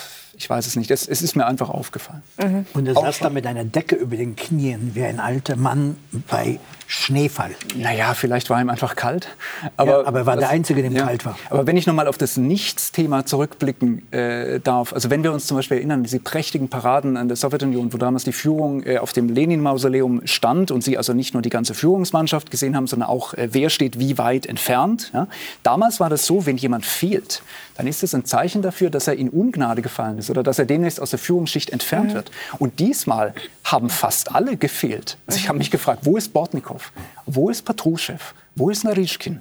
[0.40, 0.90] ich weiß es nicht.
[0.90, 2.22] Es, es ist mir einfach aufgefallen.
[2.42, 2.64] Mhm.
[2.72, 5.98] Und er saß da mit einer Decke über den Knien, wie ein alter Mann
[6.30, 7.50] bei Schneefall.
[7.76, 9.28] Naja, vielleicht war ihm einfach kalt.
[9.76, 11.04] Aber, ja, aber er war das, der Einzige, dem ja.
[11.04, 11.38] kalt war.
[11.50, 15.46] Aber wenn ich noch mal auf das Nichts-Thema zurückblicken äh, darf, also wenn wir uns
[15.46, 19.12] zum Beispiel erinnern, diese prächtigen Paraden an der Sowjetunion, wo damals die Führung äh, auf
[19.12, 23.34] dem Lenin-Mausoleum stand und Sie also nicht nur die ganze Führungsmannschaft gesehen haben, sondern auch,
[23.34, 25.10] äh, wer steht wie weit entfernt.
[25.12, 25.28] Ja?
[25.62, 27.42] Damals war das so, wenn jemand fehlt,
[27.76, 30.64] dann ist es ein Zeichen dafür, dass er in Ungnade gefallen ist oder dass er
[30.64, 32.14] demnächst aus der Führungsschicht entfernt mhm.
[32.14, 32.30] wird.
[32.58, 35.18] Und diesmal haben fast alle gefehlt.
[35.26, 36.92] Also ich habe mich gefragt, wo ist Bortnikow?
[37.26, 38.18] Wo ist Patruschew?
[38.54, 39.40] Wo ist Narischkin?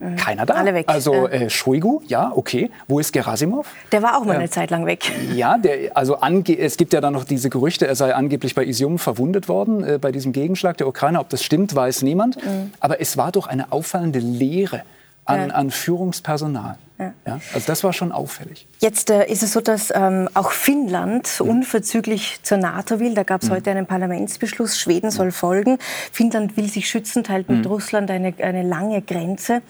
[0.00, 0.16] Mhm.
[0.16, 0.54] Keiner da.
[0.54, 0.86] Alle weg.
[0.88, 2.70] Also äh, Shoigu, ja, okay.
[2.88, 3.66] Wo ist Gerasimov?
[3.92, 5.12] Der war auch mal eine Zeit lang weg.
[5.34, 8.98] Ja, der, also es gibt ja dann noch diese Gerüchte, er sei angeblich bei Isium
[8.98, 11.20] verwundet worden, äh, bei diesem Gegenschlag der Ukraine.
[11.20, 12.36] Ob das stimmt, weiß niemand.
[12.36, 12.72] Mhm.
[12.80, 14.82] Aber es war doch eine auffallende Leere
[15.26, 15.54] an, ja.
[15.54, 16.78] an Führungspersonal.
[17.00, 17.14] Ja.
[17.26, 17.40] ja.
[17.54, 18.68] also das war schon auffällig.
[18.78, 21.48] Jetzt äh, ist es so, dass ähm, auch Finnland mhm.
[21.48, 23.14] unverzüglich zur NATO will.
[23.14, 23.54] Da gab es mhm.
[23.54, 24.78] heute einen Parlamentsbeschluss.
[24.78, 25.78] Schweden soll folgen.
[26.12, 27.66] Finnland will sich schützen, teilt mit mhm.
[27.66, 29.62] Russland eine, eine lange Grenze.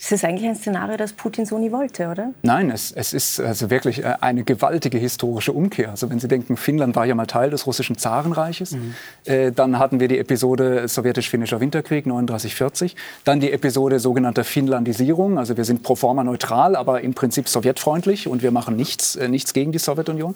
[0.00, 2.30] Das ist eigentlich ein Szenario, das Putin so nie wollte, oder?
[2.40, 5.90] Nein, es, es ist also wirklich äh, eine gewaltige historische Umkehr.
[5.90, 8.94] Also wenn Sie denken, Finnland war ja mal Teil des russischen Zarenreiches, mhm.
[9.26, 15.58] äh, dann hatten wir die Episode sowjetisch-finnischer Winterkrieg 39-40, dann die Episode sogenannter Finnlandisierung, also
[15.58, 19.52] wir sind pro forma neutral, aber im Prinzip sowjetfreundlich und wir machen nichts, äh, nichts
[19.52, 20.34] gegen die Sowjetunion.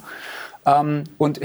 [0.67, 1.41] Ähm, und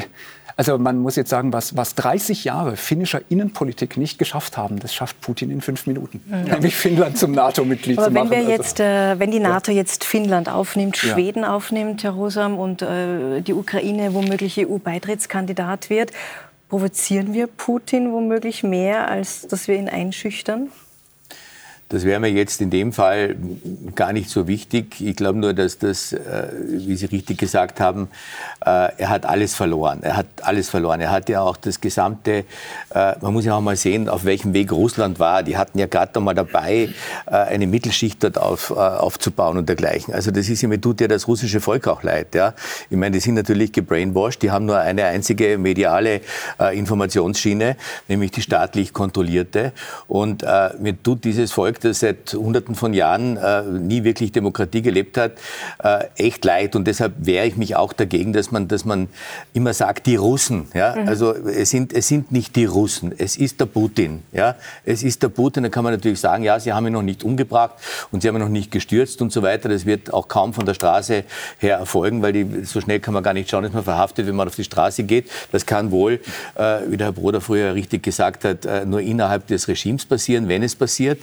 [0.59, 4.93] also man muss jetzt sagen, was, was 30 Jahre finnischer Innenpolitik nicht geschafft haben, das
[4.93, 6.21] schafft Putin in fünf Minuten.
[6.25, 6.43] Mhm.
[6.51, 8.29] Nämlich Finnland zum NATO-Mitglied zu machen.
[8.29, 9.77] Wenn, wir also, äh, wenn die NATO ja.
[9.77, 11.55] jetzt Finnland aufnimmt, Schweden ja.
[11.55, 16.11] aufnimmt, Herr Rosam, und äh, die Ukraine womöglich EU-Beitrittskandidat wird,
[16.67, 20.71] provozieren wir Putin womöglich mehr, als dass wir ihn einschüchtern?
[21.91, 23.35] Das wäre mir jetzt in dem Fall
[23.95, 25.01] gar nicht so wichtig.
[25.01, 28.09] Ich glaube nur, dass das, äh, wie Sie richtig gesagt haben,
[28.63, 30.03] äh, er hat alles verloren.
[30.03, 31.01] Er hat alles verloren.
[31.01, 32.45] Er hat ja auch das gesamte,
[32.93, 35.41] äh, man muss ja auch mal sehen, auf welchem Weg Russland war.
[35.41, 36.89] Die hatten ja gerade einmal dabei,
[37.25, 40.13] eine Mittelschicht dort auf, aufzubauen und dergleichen.
[40.13, 42.35] Also das ist ja, mir tut ja das russische Volk auch leid.
[42.35, 42.53] Ja?
[42.89, 44.43] Ich meine, die sind natürlich gebrainwashed.
[44.43, 46.21] Die haben nur eine einzige mediale
[46.73, 49.71] Informationsschiene, nämlich die staatlich kontrollierte.
[50.07, 50.43] Und
[50.79, 55.33] mir tut dieses Volk das seit Hunderten von Jahren äh, nie wirklich Demokratie gelebt hat,
[55.83, 56.75] äh, echt leid.
[56.75, 59.07] Und deshalb wehre ich mich auch dagegen, dass man, dass man
[59.53, 60.67] immer sagt, die Russen.
[60.73, 60.95] Ja?
[60.95, 61.07] Mhm.
[61.07, 64.23] Also es sind, es sind nicht die Russen, es ist der Putin.
[64.31, 64.55] Ja?
[64.85, 67.23] Es ist der Putin, da kann man natürlich sagen, ja, sie haben ihn noch nicht
[67.23, 67.75] umgebracht
[68.11, 69.69] und sie haben ihn noch nicht gestürzt und so weiter.
[69.69, 71.23] Das wird auch kaum von der Straße
[71.57, 74.35] her erfolgen, weil die, so schnell kann man gar nicht schauen, dass man verhaftet, wenn
[74.35, 75.29] man auf die Straße geht.
[75.51, 76.19] Das kann wohl,
[76.55, 80.47] äh, wie der Herr Bruder früher richtig gesagt hat, äh, nur innerhalb des Regimes passieren,
[80.47, 81.19] wenn es passiert.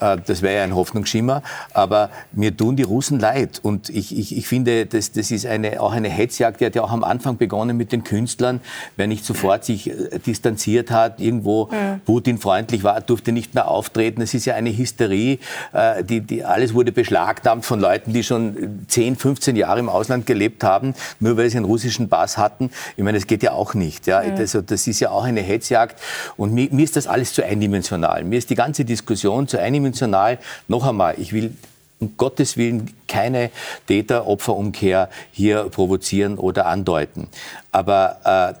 [0.00, 1.42] Äh, das wäre ja ein Hoffnungsschimmer.
[1.72, 3.60] Aber mir tun die Russen leid.
[3.62, 6.60] Und ich, ich, ich finde, das, das ist eine, auch eine Hetzjagd.
[6.60, 8.60] Die hat ja auch am Anfang begonnen mit den Künstlern.
[8.96, 11.98] Wer nicht sofort sich äh, distanziert hat, irgendwo ja.
[12.04, 14.20] Putin freundlich war, durfte nicht mehr auftreten.
[14.20, 15.38] Es ist ja eine Hysterie.
[15.72, 20.26] Äh, die, die, alles wurde beschlagnahmt von Leuten, die schon 10, 15 Jahre im Ausland
[20.26, 22.70] gelebt haben, nur weil sie einen russischen Pass hatten.
[22.96, 24.06] Ich meine, das geht ja auch nicht.
[24.06, 24.22] Ja?
[24.22, 24.34] ja.
[24.34, 26.00] Also, das ist ja auch eine Hetzjagd.
[26.36, 28.24] Und mir, mir ist das alles zu eindimensional.
[28.24, 29.83] Mir ist die ganze Diskussion zu eindimensional.
[30.68, 31.54] Noch einmal, ich will
[32.00, 33.50] um Gottes Willen keine
[33.86, 37.28] Täter-Opfer-Umkehr hier provozieren oder andeuten.
[37.72, 38.56] Aber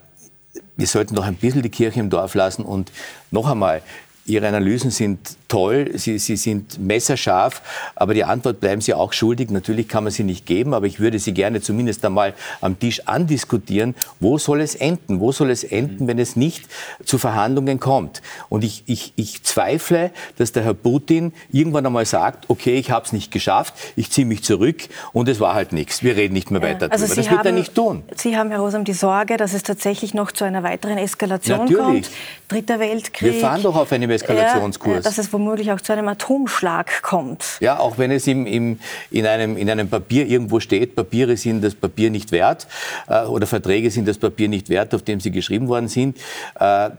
[0.54, 2.90] äh, wir sollten doch ein bisschen die Kirche im Dorf lassen und
[3.30, 3.82] noch einmal,
[4.26, 7.62] Ihre Analysen sind toll, Sie, Sie sind messerscharf,
[7.94, 9.50] aber die Antwort bleiben Sie auch schuldig.
[9.50, 13.06] Natürlich kann man sie nicht geben, aber ich würde Sie gerne zumindest einmal am Tisch
[13.06, 15.20] andiskutieren, wo soll es enden?
[15.20, 16.64] Wo soll es enden, wenn es nicht
[17.04, 18.20] zu Verhandlungen kommt?
[18.48, 23.06] Und ich, ich, ich zweifle, dass der Herr Putin irgendwann einmal sagt, okay, ich habe
[23.06, 26.02] es nicht geschafft, ich ziehe mich zurück und es war halt nichts.
[26.02, 26.68] Wir reden nicht mehr ja.
[26.68, 27.22] weiter also darüber.
[27.22, 28.02] das wird er nicht tun.
[28.16, 31.78] Sie haben, Herr Rosam, die Sorge, dass es tatsächlich noch zu einer weiteren Eskalation Natürlich.
[31.78, 32.10] kommt.
[32.48, 33.34] Dritter Weltkrieg.
[33.34, 34.96] Wir fahren doch auf einem Eskalationskurs.
[34.96, 37.58] Ja, dass es womöglich auch zu einem Atomschlag kommt.
[37.60, 38.78] Ja, auch wenn es im, im,
[39.10, 42.66] in, einem, in einem Papier irgendwo steht, Papiere sind das Papier nicht wert
[43.08, 46.16] äh, oder Verträge sind das Papier nicht wert, auf dem sie geschrieben worden sind.
[46.58, 46.90] Äh,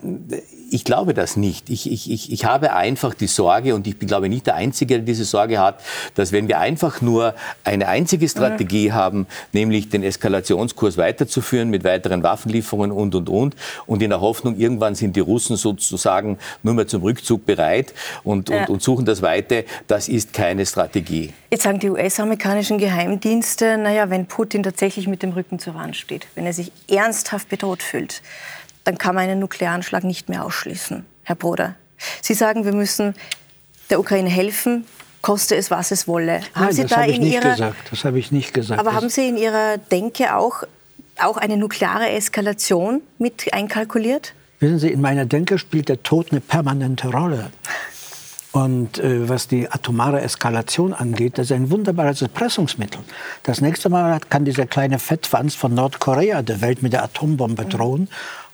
[0.72, 1.70] ich glaube das nicht.
[1.70, 4.96] Ich, ich, ich, ich habe einfach die Sorge, und ich bin, glaube nicht der Einzige,
[4.96, 5.80] der diese Sorge hat,
[6.16, 8.94] dass wenn wir einfach nur eine einzige Strategie mhm.
[8.94, 13.56] haben, nämlich den Eskalationskurs weiterzuführen mit weiteren Waffenlieferungen und, und, und,
[13.86, 17.94] und in der Hoffnung, irgendwann sind die Russen sozusagen nur mehr zum Rückzug bereit
[18.24, 18.62] und, ja.
[18.62, 21.34] und, und suchen das Weite, das ist keine Strategie.
[21.52, 26.28] Jetzt sagen die US-amerikanischen Geheimdienste, naja, wenn Putin tatsächlich mit dem Rücken zur Wand steht,
[26.36, 28.22] wenn er sich ernsthaft bedroht fühlt,
[28.86, 31.76] dann kann man einen Nuklearanschlag nicht mehr ausschließen, Herr Broder.
[32.22, 33.16] Sie sagen, wir müssen
[33.90, 34.86] der Ukraine helfen,
[35.22, 36.42] koste es, was es wolle.
[36.54, 37.92] Haben Nein, Sie das da habe ich nicht Ihrer, gesagt.
[37.92, 38.80] Das habe ich nicht gesagt.
[38.80, 40.64] Aber haben Sie in Ihrer Denke auch,
[41.20, 44.34] auch eine nukleare Eskalation mit einkalkuliert?
[44.60, 47.50] Wissen Sie, in meiner Denke spielt der Tod eine permanente Rolle.
[48.52, 53.02] Und äh, was die atomare Eskalation angeht, das ist ein wunderbares Erpressungsmittel.
[53.44, 58.08] Das nächste Mal kann dieser kleine Fettwanz von Nordkorea der Welt mit der Atombombe drohen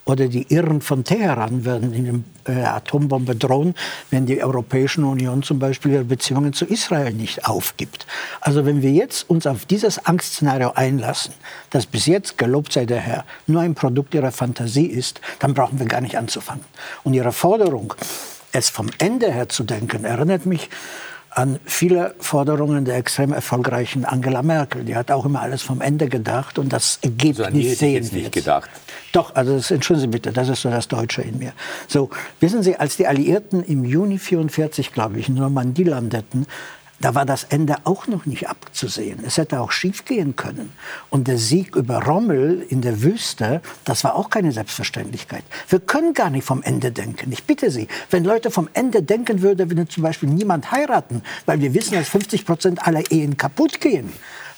[0.04, 3.74] oder die Irren von Teheran werden in der äh, Atombombe drohen,
[4.10, 8.06] wenn die Europäische Union zum Beispiel ihre Beziehungen zu Israel nicht aufgibt.
[8.40, 11.34] Also wenn wir jetzt uns auf dieses Angstszenario einlassen,
[11.70, 15.78] das bis jetzt, gelobt sei der Herr, nur ein Produkt ihrer Fantasie ist, dann brauchen
[15.78, 16.64] wir gar nicht anzufangen.
[17.04, 17.94] Und ihre Forderung,
[18.52, 20.68] es vom Ende her zu denken, erinnert mich
[21.34, 24.84] an viele Forderungen der extrem erfolgreichen Angela Merkel.
[24.84, 28.12] Die hat auch immer alles vom Ende gedacht und das Ergebnis also nicht sehen jetzt
[28.12, 28.70] nicht gedacht.
[29.12, 31.52] Doch, also das, entschuldigen Sie bitte, das ist so das Deutsche in mir.
[31.88, 32.10] So,
[32.40, 36.46] wissen Sie, als die Alliierten im Juni 44, glaube ich, in Normandie landeten,
[37.02, 39.18] da war das Ende auch noch nicht abzusehen.
[39.26, 40.72] Es hätte auch schiefgehen können.
[41.10, 45.42] Und der Sieg über Rommel in der Wüste, das war auch keine Selbstverständlichkeit.
[45.68, 47.32] Wir können gar nicht vom Ende denken.
[47.32, 51.60] Ich bitte Sie, wenn Leute vom Ende denken würden, würde zum Beispiel niemand heiraten, weil
[51.60, 54.12] wir wissen, dass 50 Prozent aller Ehen kaputt gehen.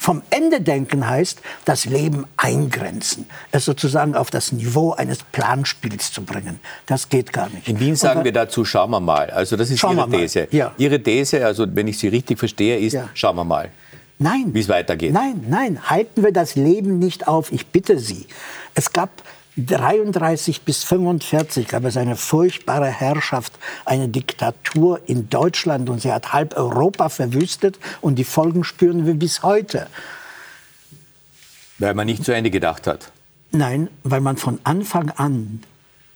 [0.04, 6.22] Vom Ende denken heißt, das Leben eingrenzen, es sozusagen auf das Niveau eines Planspiels zu
[6.26, 6.60] bringen.
[6.84, 7.66] Das geht gar nicht.
[7.66, 9.30] In Wien sagen wir dazu, schauen wir mal.
[9.30, 10.48] Also das ist Ihre These.
[10.50, 10.72] Ja.
[10.76, 13.08] Ihre These, also wenn ich sie richtig verstehe, ist, ja.
[13.14, 13.70] schauen wir mal.
[14.18, 14.50] Nein.
[14.52, 15.14] Wie es weitergeht.
[15.14, 17.50] Nein, nein, halten wir das Leben nicht auf.
[17.50, 18.26] Ich bitte Sie.
[18.74, 19.22] Es gab
[19.56, 23.52] 33 bis 45 gab es eine furchtbare Herrschaft,
[23.84, 29.14] eine Diktatur in Deutschland und sie hat halb Europa verwüstet und die Folgen spüren wir
[29.14, 29.86] bis heute.
[31.78, 33.12] Weil man nicht zu Ende gedacht hat.
[33.52, 35.62] Nein, weil man von Anfang an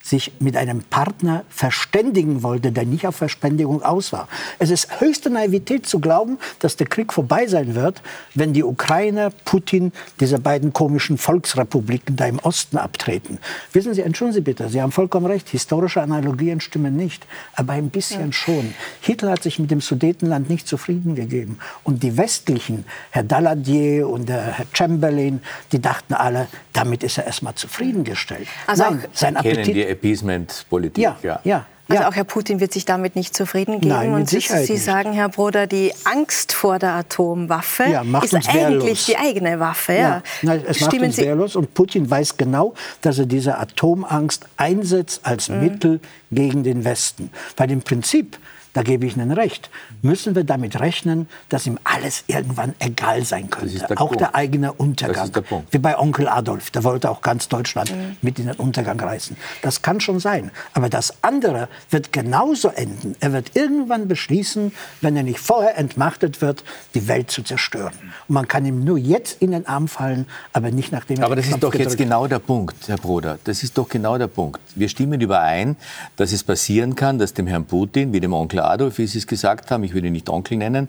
[0.02, 4.28] sich mit einem Partner verständigen wollte, der nicht auf Verständigung aus war.
[4.58, 8.02] Es ist höchste Naivität zu glauben, dass der Krieg vorbei sein wird,
[8.34, 13.38] wenn die Ukrainer, Putin, diese beiden komischen Volksrepubliken da im Osten abtreten.
[13.72, 17.90] Wissen Sie, entschuldigen Sie bitte, Sie haben vollkommen recht, historische Analogien stimmen nicht, aber ein
[17.90, 18.32] bisschen ja.
[18.32, 18.74] schon.
[19.00, 21.58] Hitler hat sich mit dem Sudetenland nicht zufrieden gegeben.
[21.84, 25.40] Und die Westlichen, Herr Daladier und der Herr Chamberlain,
[25.72, 28.46] die dachten alle, damit ist er erstmal zufriedengestellt.
[28.66, 31.02] Also Nein, sein Appetit Appeasement-Politik.
[31.02, 31.40] Ja, ja.
[31.44, 31.66] ja.
[31.88, 33.94] Also auch Herr Putin wird sich damit nicht zufrieden geben.
[33.94, 38.54] Nein, und Sie, Sie sagen, Herr Broder, die Angst vor der Atomwaffe ja, ist eigentlich
[38.54, 39.06] wehrlos.
[39.06, 39.94] die eigene Waffe.
[39.94, 39.98] Ja.
[39.98, 40.22] ja.
[40.42, 44.44] Nein, es Stimmen macht uns Sie wehrlos und Putin weiß genau, dass er diese Atomangst
[44.58, 45.60] einsetzt als mhm.
[45.60, 47.30] Mittel gegen den Westen.
[47.56, 48.38] Weil im Prinzip
[48.72, 49.70] da gebe ich Ihnen recht,
[50.02, 53.78] müssen wir damit rechnen, dass ihm alles irgendwann egal sein könnte.
[53.78, 54.20] Der auch Punkt.
[54.20, 55.32] der eigene Untergang.
[55.32, 58.16] Der Wie bei Onkel Adolf, der wollte auch ganz Deutschland mhm.
[58.22, 59.36] mit in den Untergang reißen.
[59.62, 60.50] Das kann schon sein.
[60.74, 63.16] Aber das andere wird genauso enden.
[63.20, 66.64] Er wird irgendwann beschließen, wenn er nicht vorher entmachtet wird,
[66.94, 67.94] die Welt zu zerstören.
[68.28, 71.36] Und man kann ihm nur jetzt in den Arm fallen, aber nicht nachdem er Aber
[71.36, 73.38] das ist doch jetzt genau der Punkt, Herr Bruder.
[73.44, 74.60] Das ist doch genau der Punkt.
[74.74, 75.76] Wir stimmen überein,
[76.16, 79.26] dass es passieren kann, dass dem Herrn Putin, wie dem Onkel Adolf, wie Sie es
[79.26, 80.88] gesagt haben, ich würde ihn nicht Onkel nennen,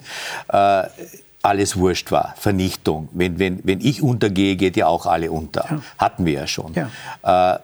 [0.50, 0.84] äh,
[1.42, 3.10] alles wurscht war, Vernichtung.
[3.14, 5.66] Wenn, wenn, wenn ich untergehe, geht ja auch alle unter.
[5.70, 5.82] Ja.
[5.98, 6.74] Hatten wir ja schon.
[6.74, 7.56] Ja.
[7.56, 7.60] Äh,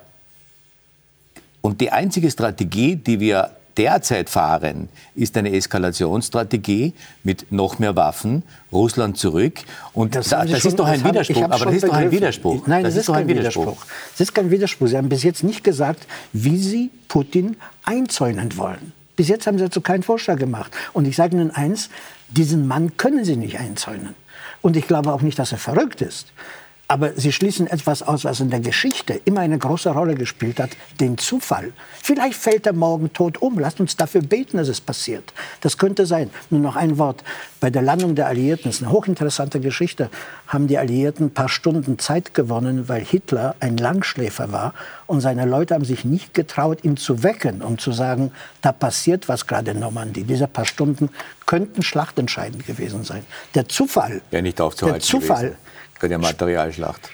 [1.61, 6.93] und die einzige Strategie, die wir derzeit fahren, ist eine Eskalationsstrategie
[7.24, 9.59] mit noch mehr Waffen, Russland zurück.
[9.93, 11.43] Und das, da, das ist doch ein Widerspruch.
[11.43, 12.68] aber das ist doch ein Widerspruch.
[12.68, 13.63] Nein, das, das ist, ist kein Widerspruch.
[13.63, 13.86] Widerspruch.
[14.11, 14.88] Das ist kein Widerspruch.
[14.88, 18.93] Sie haben bis jetzt nicht gesagt, wie Sie Putin einzäunen wollen.
[19.16, 20.72] Bis jetzt haben Sie dazu keinen Vorschlag gemacht.
[20.93, 21.89] Und ich sage Ihnen eins,
[22.30, 24.16] diesen Mann können Sie nicht einzäunen.
[24.61, 26.34] Und ich glaube auch nicht, dass er verrückt ist.
[26.88, 30.72] Aber sie schließen etwas aus, was in der Geschichte immer eine große Rolle gespielt hat,
[31.00, 31.74] den Zufall.
[32.04, 33.58] Vielleicht fällt er morgen tot um.
[33.58, 35.34] Lasst uns dafür beten, dass es passiert.
[35.62, 36.30] Das könnte sein.
[36.52, 37.24] Nur noch ein Wort.
[37.60, 40.12] Bei der Landung der Alliierten, das ist eine hochinteressante Geschichte,
[40.48, 44.76] haben die Alliierten ein paar Stunden Zeit gewonnen, weil Hitler ein Langschläfer war
[45.08, 48.32] und seine Leute haben sich nicht getraut, ihn zu wecken, um zu sagen,
[48.62, 50.24] da passiert was gerade in Normandie.
[50.24, 51.10] Diese paar Stunden
[51.48, 53.24] könnten schlachtentscheidend gewesen sein.
[53.56, 55.64] Der Zufall, nicht der Zufall gewesen
[56.06, 57.10] bei der Materialschlacht.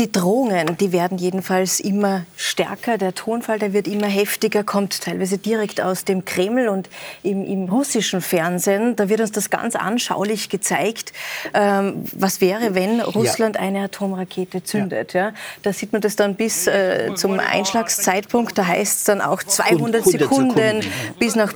[0.00, 2.98] Die Drohungen, die werden jedenfalls immer stärker.
[2.98, 6.90] Der Tonfall, der wird immer heftiger, kommt teilweise direkt aus dem Kreml und
[7.22, 8.96] im, im russischen Fernsehen.
[8.96, 11.12] Da wird uns das ganz anschaulich gezeigt.
[11.54, 13.62] Ähm, was wäre, wenn Russland ja.
[13.62, 15.12] eine Atomrakete zündet?
[15.12, 15.28] Ja.
[15.28, 15.34] ja.
[15.62, 18.58] Da sieht man das dann bis äh, zum Einschlagszeitpunkt.
[18.58, 20.86] Da heißt es dann auch 200 100 Sekunden, Sekunden
[21.20, 21.54] bis nach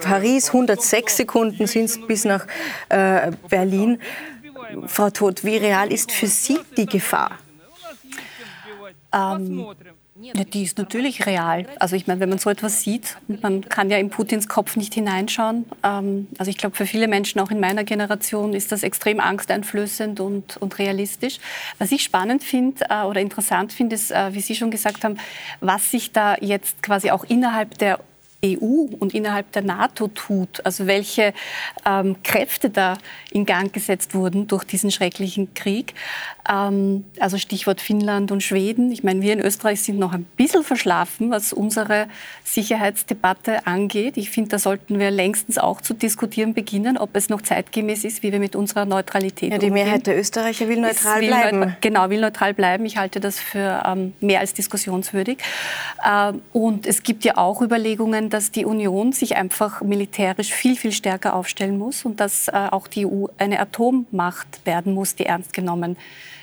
[0.00, 2.46] Paris, 106 Sekunden sind es bis nach
[2.90, 3.98] äh, Berlin.
[4.86, 7.38] Frau Todt, wie real ist für Sie die Gefahr?
[9.12, 9.66] Ähm,
[10.18, 11.66] ja, die ist natürlich real.
[11.78, 14.94] Also ich meine, wenn man so etwas sieht, man kann ja in Putins Kopf nicht
[14.94, 15.66] hineinschauen.
[15.82, 20.20] Ähm, also ich glaube, für viele Menschen, auch in meiner Generation, ist das extrem angsteinflößend
[20.20, 21.38] und, und realistisch.
[21.78, 25.18] Was ich spannend finde äh, oder interessant finde, ist, äh, wie Sie schon gesagt haben,
[25.60, 28.00] was sich da jetzt quasi auch innerhalb der
[28.44, 31.32] EU und innerhalb der NATO tut, also welche
[31.84, 32.98] ähm, Kräfte da
[33.30, 35.94] in Gang gesetzt wurden durch diesen schrecklichen Krieg.
[36.48, 38.92] Ähm, also Stichwort Finnland und Schweden.
[38.92, 42.08] Ich meine, wir in Österreich sind noch ein bisschen verschlafen, was unsere
[42.44, 44.16] Sicherheitsdebatte angeht.
[44.16, 48.22] Ich finde, da sollten wir längstens auch zu diskutieren beginnen, ob es noch zeitgemäß ist,
[48.22, 49.84] wie wir mit unserer Neutralität ja, Die umgehen.
[49.84, 51.58] Mehrheit der Österreicher will neutral will bleiben.
[51.58, 52.84] Neutral, genau, will neutral bleiben.
[52.86, 55.38] Ich halte das für ähm, mehr als diskussionswürdig.
[56.06, 60.92] Ähm, und es gibt ja auch Überlegungen, dass die Union sich einfach militärisch viel, viel
[60.92, 65.52] stärker aufstellen muss und dass äh, auch die EU eine Atommacht werden muss, die ernst
[65.52, 65.96] genommen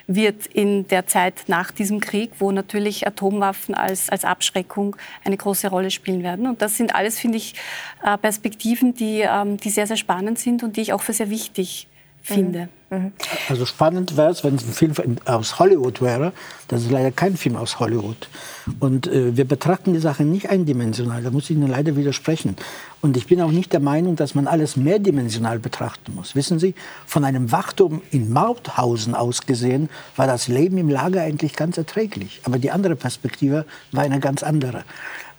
[0.07, 5.69] wird in der Zeit nach diesem Krieg, wo natürlich Atomwaffen als, als Abschreckung eine große
[5.69, 6.47] Rolle spielen werden.
[6.47, 7.55] Und das sind alles, finde ich,
[8.03, 11.29] äh, Perspektiven, die, ähm, die sehr, sehr spannend sind und die ich auch für sehr
[11.29, 11.87] wichtig
[12.23, 12.69] finde.
[12.89, 12.97] Mhm.
[12.97, 13.11] mhm.
[13.49, 14.93] Also spannend wäre es, wenn es ein Film
[15.25, 16.31] aus Hollywood wäre.
[16.69, 18.29] Das ist leider kein Film aus Hollywood.
[18.79, 21.21] Und äh, wir betrachten die Sache nicht eindimensional.
[21.21, 22.55] Da muss ich Ihnen leider widersprechen.
[23.01, 26.35] Und ich bin auch nicht der Meinung, dass man alles mehrdimensional betrachten muss.
[26.35, 26.73] Wissen Sie,
[27.05, 32.39] von einem Wachturm in Mauthausen aus gesehen, war das Leben im Lager eigentlich ganz erträglich.
[32.45, 34.85] Aber die andere Perspektive war eine ganz andere.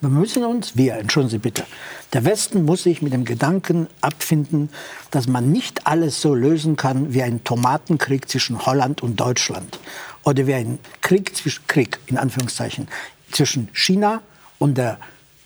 [0.05, 1.65] Wir müssen uns, wir, entschuldigen Sie bitte,
[2.13, 4.69] der Westen muss sich mit dem Gedanken abfinden,
[5.11, 9.79] dass man nicht alles so lösen kann wie ein Tomatenkrieg zwischen Holland und Deutschland
[10.23, 12.87] oder wie ein Krieg, zwischen, Krieg in Anführungszeichen,
[13.33, 14.21] zwischen China
[14.59, 14.99] und der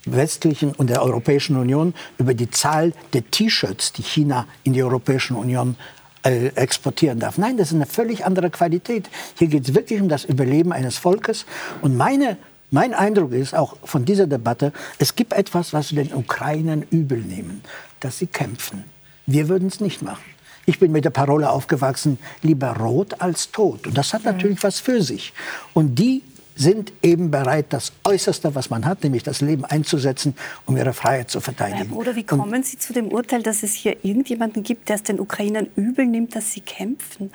[0.06, 5.34] westlichen und der Europäischen Union über die Zahl der T-Shirts, die China in die Europäische
[5.34, 5.76] Union
[6.24, 7.38] äh, exportieren darf.
[7.38, 9.08] Nein, das ist eine völlig andere Qualität.
[9.38, 11.46] Hier geht es wirklich um das Überleben eines Volkes.
[11.80, 12.38] Und meine
[12.70, 17.18] mein Eindruck ist auch von dieser Debatte, es gibt etwas, was wir den Ukrainern übel
[17.18, 17.62] nehmen,
[18.00, 18.84] dass sie kämpfen.
[19.26, 20.24] Wir würden es nicht machen.
[20.66, 23.86] Ich bin mit der Parole aufgewachsen, lieber rot als tot.
[23.86, 25.32] Und das hat natürlich was für sich.
[25.72, 26.22] Und die
[26.56, 30.34] sind eben bereit, das Äußerste, was man hat, nämlich das Leben einzusetzen,
[30.66, 31.88] um ihre Freiheit zu verteidigen.
[31.88, 35.20] Bruder, wie kommen Sie zu dem Urteil, dass es hier irgendjemanden gibt, der es den
[35.20, 37.30] Ukrainern übel nimmt, dass sie kämpfen?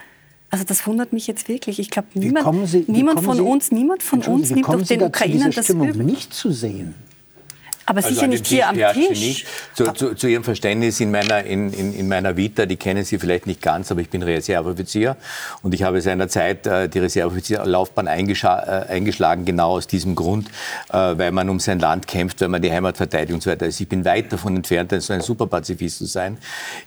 [0.54, 1.80] Also das wundert mich jetzt wirklich.
[1.80, 5.50] Ich glaube, niemand, Sie, niemand von Sie, uns, niemand von uns nimmt doch den Ukrainern
[5.50, 6.06] das Stimmung übel.
[6.06, 6.94] nicht zu sehen.
[7.86, 9.20] Aber also sicher nicht hier am Tisch.
[9.20, 9.48] Nicht.
[9.74, 13.20] Zu, zu, zu, Ihrem Verständnis in meiner, in, in, in, meiner Vita, die kennen Sie
[13.20, 15.18] vielleicht nicht ganz, aber ich bin Reserveoffizier
[15.64, 20.48] und ich habe seinerzeit äh, die Reserveoffizierlaufbahn äh, eingeschlagen, genau aus diesem Grund,
[20.90, 23.66] äh, weil man um sein Land kämpft, weil man die Heimat verteidigt und so weiter.
[23.66, 26.38] Also ich bin weit davon entfernt, so ein Superpazifist zu sein.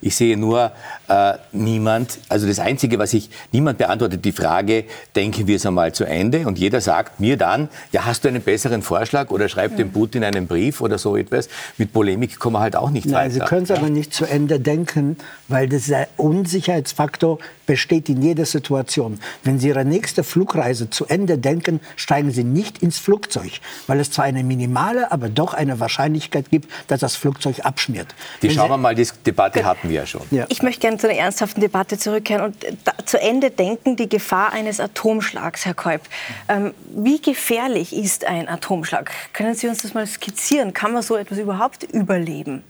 [0.00, 0.72] Ich sehe nur
[1.08, 4.84] äh, niemand, also das Einzige, was ich, niemand beantwortet die Frage,
[5.14, 8.42] denken wir es einmal zu Ende und jeder sagt mir dann, ja, hast du einen
[8.42, 9.78] besseren Vorschlag oder schreibt ja.
[9.84, 11.48] dem Putin einen Brief oder so etwas.
[11.76, 13.34] Mit Polemik kommen wir halt auch nicht Nein, weiter.
[13.34, 13.76] Sie können es ja.
[13.76, 15.18] aber nicht zu Ende denken,
[15.48, 19.20] weil dieser Unsicherheitsfaktor besteht in jeder Situation.
[19.42, 23.50] Wenn Sie Ihre nächste Flugreise zu Ende denken, steigen Sie nicht ins Flugzeug,
[23.86, 28.14] weil es zwar eine minimale, aber doch eine Wahrscheinlichkeit gibt, dass das Flugzeug abschmiert.
[28.42, 30.22] Die schauen wir mal, die Debatte hatten wir ja schon.
[30.30, 30.46] Ja.
[30.48, 34.52] Ich möchte gerne zu einer ernsthaften Debatte zurückkehren und da, zu Ende denken die Gefahr
[34.52, 36.02] eines Atomschlags, Herr Kolb.
[36.48, 39.10] Ähm, wie gefährlich ist ein Atomschlag?
[39.32, 40.72] Können Sie uns das mal skizzieren?
[40.76, 42.62] Kann man so etwas überhaupt überleben?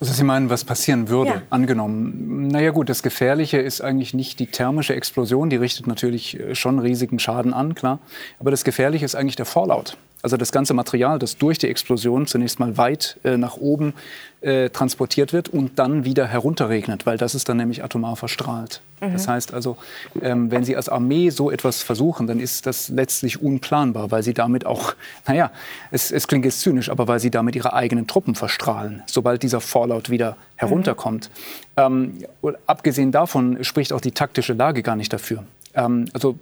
[0.00, 1.42] Also Sie meinen, was passieren würde, ja.
[1.50, 2.48] angenommen.
[2.48, 6.80] Naja gut, das Gefährliche ist eigentlich nicht die thermische Explosion, die richtet natürlich äh, schon
[6.80, 8.00] riesigen Schaden an, klar.
[8.40, 9.96] Aber das Gefährliche ist eigentlich der Fallout.
[10.22, 13.92] Also das ganze Material, das durch die Explosion zunächst mal weit äh, nach oben
[14.40, 18.80] äh, transportiert wird und dann wieder herunterregnet, weil das ist dann nämlich atomar verstrahlt.
[19.00, 19.12] Mhm.
[19.12, 19.76] Das heißt also,
[20.20, 24.32] ähm, wenn Sie als Armee so etwas versuchen, dann ist das letztlich unplanbar, weil Sie
[24.32, 24.94] damit auch,
[25.26, 25.50] naja,
[25.90, 29.60] es, es klingt jetzt zynisch, aber weil Sie damit Ihre eigenen Truppen verstrahlen, sobald dieser
[29.60, 31.30] Fallout wieder herunterkommt.
[31.76, 32.22] Mhm.
[32.42, 35.44] Ähm, abgesehen davon spricht auch die taktische Lage gar nicht dafür.
[35.74, 36.36] Ähm, also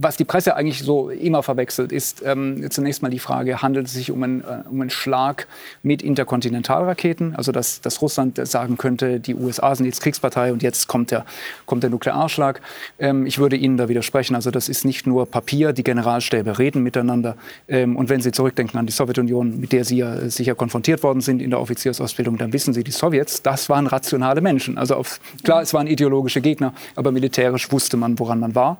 [0.00, 3.92] was die Presse eigentlich so immer verwechselt, ist ähm, zunächst mal die Frage, handelt es
[3.92, 5.46] sich um einen, äh, um einen Schlag
[5.82, 7.34] mit Interkontinentalraketen?
[7.36, 11.24] Also dass, dass Russland sagen könnte, die USA sind jetzt Kriegspartei und jetzt kommt der,
[11.66, 12.60] kommt der Nuklearschlag.
[12.98, 14.34] Ähm, ich würde Ihnen da widersprechen.
[14.34, 17.36] Also das ist nicht nur Papier, die Generalstäbe reden miteinander.
[17.68, 21.20] Ähm, und wenn Sie zurückdenken an die Sowjetunion, mit der Sie ja sicher konfrontiert worden
[21.20, 24.78] sind in der Offiziersausbildung, dann wissen Sie, die Sowjets, das waren rationale Menschen.
[24.78, 28.78] Also auf, klar, es waren ideologische Gegner, aber militärisch wusste man, woran man war.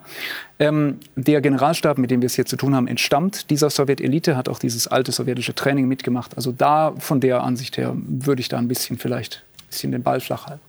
[0.59, 4.49] Ähm, der Generalstab, mit dem wir es hier zu tun haben, entstammt dieser Sowjetelite, hat
[4.49, 6.37] auch dieses alte sowjetische Training mitgemacht.
[6.37, 10.03] Also da von der Ansicht her würde ich da ein bisschen vielleicht ein bisschen den
[10.03, 10.61] Ball flach halten.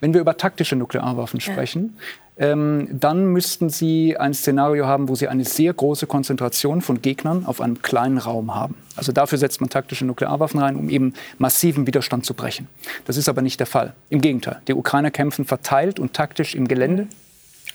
[0.00, 1.96] Wenn wir über taktische Nuklearwaffen sprechen,
[2.36, 2.48] ja.
[2.48, 7.46] ähm, dann müssten Sie ein Szenario haben, wo Sie eine sehr große Konzentration von Gegnern
[7.46, 8.76] auf einem kleinen Raum haben.
[8.96, 12.66] Also dafür setzt man taktische Nuklearwaffen rein, um eben massiven Widerstand zu brechen.
[13.04, 13.92] Das ist aber nicht der Fall.
[14.10, 17.08] Im Gegenteil, die Ukrainer kämpfen verteilt und taktisch im Gelände.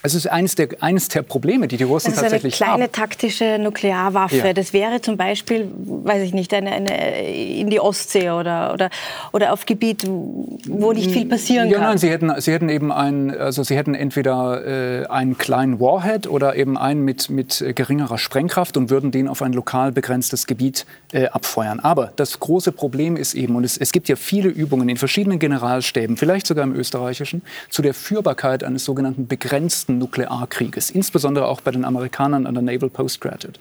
[0.06, 2.74] Es ist eines der, eines der Probleme, die die Russen das tatsächlich haben.
[2.74, 2.91] eine kleine haben.
[2.91, 4.36] taktische Nuklearwaffe.
[4.36, 4.51] Ja.
[4.51, 8.89] Das wäre zum Beispiel, weiß ich nicht, eine, eine in die Ostsee oder, oder,
[9.32, 11.88] oder auf Gebiet, wo nicht viel passieren ja, kann.
[11.88, 16.28] Nein, Sie hätten, Sie hätten eben ein, also Sie hätten entweder äh, einen kleinen Warhead
[16.28, 20.86] oder eben einen mit, mit geringerer Sprengkraft und würden den auf ein lokal begrenztes Gebiet
[21.14, 21.80] äh, abfeuern.
[21.80, 25.39] Aber das große Problem ist eben, und es, es gibt ja viele Übungen in verschiedenen
[25.39, 31.62] Generalstäben, vielleicht sogar im österreichischen, zu der Führbarkeit eines sogenannten begrenzten großen Nuklearkrieges, insbesondere auch
[31.62, 33.60] bei den Amerikanern an der Naval Postgraduate.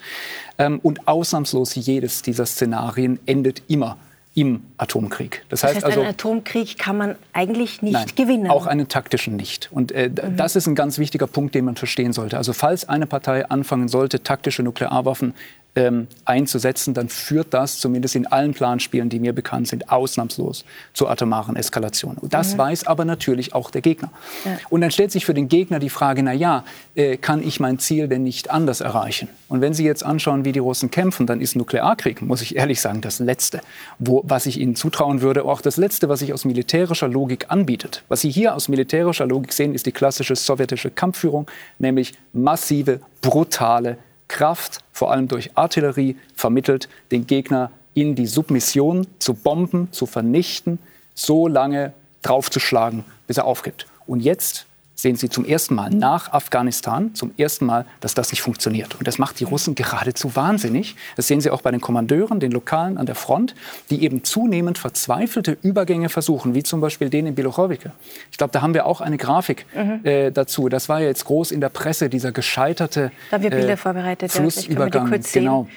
[0.58, 3.96] Ähm, und ausnahmslos jedes dieser Szenarien endet immer
[4.34, 5.44] im Atomkrieg.
[5.50, 8.50] Das, das heißt, heißt also, einen Atomkrieg kann man eigentlich nicht nein, gewinnen.
[8.50, 9.68] Auch einen taktischen nicht.
[9.70, 10.38] Und äh, mhm.
[10.38, 12.38] das ist ein ganz wichtiger Punkt, den man verstehen sollte.
[12.38, 15.34] Also falls eine Partei anfangen sollte, taktische Nuklearwaffen
[15.74, 21.10] ähm, einzusetzen, dann führt das zumindest in allen Planspielen, die mir bekannt sind, ausnahmslos zur
[21.10, 22.16] atomaren Eskalation.
[22.18, 22.58] Und das mhm.
[22.58, 24.10] weiß aber natürlich auch der Gegner.
[24.44, 24.58] Ja.
[24.68, 26.64] Und dann stellt sich für den Gegner die Frage, na ja,
[26.94, 29.28] äh, kann ich mein Ziel denn nicht anders erreichen?
[29.48, 32.80] Und wenn Sie jetzt anschauen, wie die Russen kämpfen, dann ist Nuklearkrieg, muss ich ehrlich
[32.80, 33.60] sagen, das Letzte,
[33.98, 38.04] wo, was ich ihnen zutrauen würde, auch das Letzte, was sich aus militärischer Logik anbietet.
[38.08, 41.46] Was Sie hier aus militärischer Logik sehen, ist die klassische sowjetische Kampfführung,
[41.78, 43.96] nämlich massive, brutale
[44.32, 50.78] Kraft, vor allem durch Artillerie, vermittelt, den Gegner in die Submission zu bomben, zu vernichten,
[51.14, 53.86] so lange draufzuschlagen, bis er aufgibt.
[54.06, 54.64] Und jetzt
[55.02, 58.94] sehen Sie zum ersten Mal nach Afghanistan zum ersten Mal, dass das nicht funktioniert.
[58.94, 60.94] Und das macht die Russen geradezu wahnsinnig.
[61.16, 63.54] Das sehen Sie auch bei den Kommandeuren, den Lokalen an der Front,
[63.90, 67.92] die eben zunehmend verzweifelte Übergänge versuchen, wie zum Beispiel den in Bilochowicke.
[68.30, 70.00] Ich glaube, da haben wir auch eine Grafik mhm.
[70.04, 70.68] äh, dazu.
[70.68, 73.76] Das war ja jetzt groß in der Presse, dieser gescheiterte da haben wir Bilder äh,
[73.76, 75.12] vorbereitet, Flussübergang.
[75.12, 75.68] Ja, genau.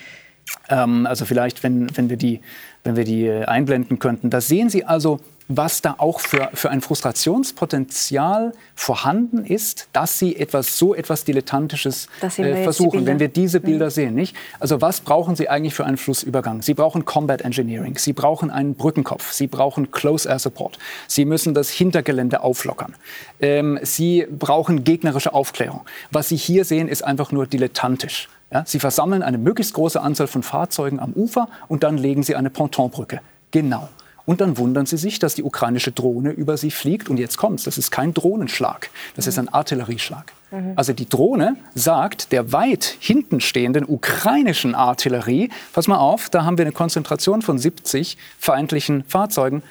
[0.69, 2.41] Ähm, also vielleicht, wenn, wenn wir die,
[2.83, 4.29] wenn wir die äh, einblenden könnten.
[4.29, 10.35] Da sehen Sie also was da auch für, für ein Frustrationspotenzial vorhanden ist, dass sie
[10.35, 13.91] etwas so etwas Dilettantisches äh, versuchen, wenn wir diese Bilder mhm.
[13.91, 14.15] sehen.
[14.15, 14.35] Nicht?
[14.59, 16.61] Also was brauchen Sie eigentlich für einen Flussübergang?
[16.61, 21.53] Sie brauchen Combat Engineering, Sie brauchen einen Brückenkopf, Sie brauchen Close Air Support, Sie müssen
[21.53, 22.95] das Hintergelände auflockern,
[23.39, 25.81] ähm, Sie brauchen gegnerische Aufklärung.
[26.11, 28.29] Was Sie hier sehen, ist einfach nur dilettantisch.
[28.51, 32.35] Ja, sie versammeln eine möglichst große Anzahl von Fahrzeugen am Ufer und dann legen sie
[32.35, 33.19] eine Pontonbrücke.
[33.51, 33.89] Genau.
[34.25, 37.09] Und dann wundern sie sich, dass die ukrainische Drohne über sie fliegt.
[37.09, 37.63] Und jetzt kommt's.
[37.63, 38.89] Das ist kein Drohnenschlag.
[39.15, 40.33] Das ist ein Artillerieschlag.
[40.51, 40.73] Mhm.
[40.75, 46.57] Also die Drohne sagt der weit hinten stehenden ukrainischen Artillerie, pass mal auf, da haben
[46.57, 49.63] wir eine Konzentration von 70 feindlichen Fahrzeugen,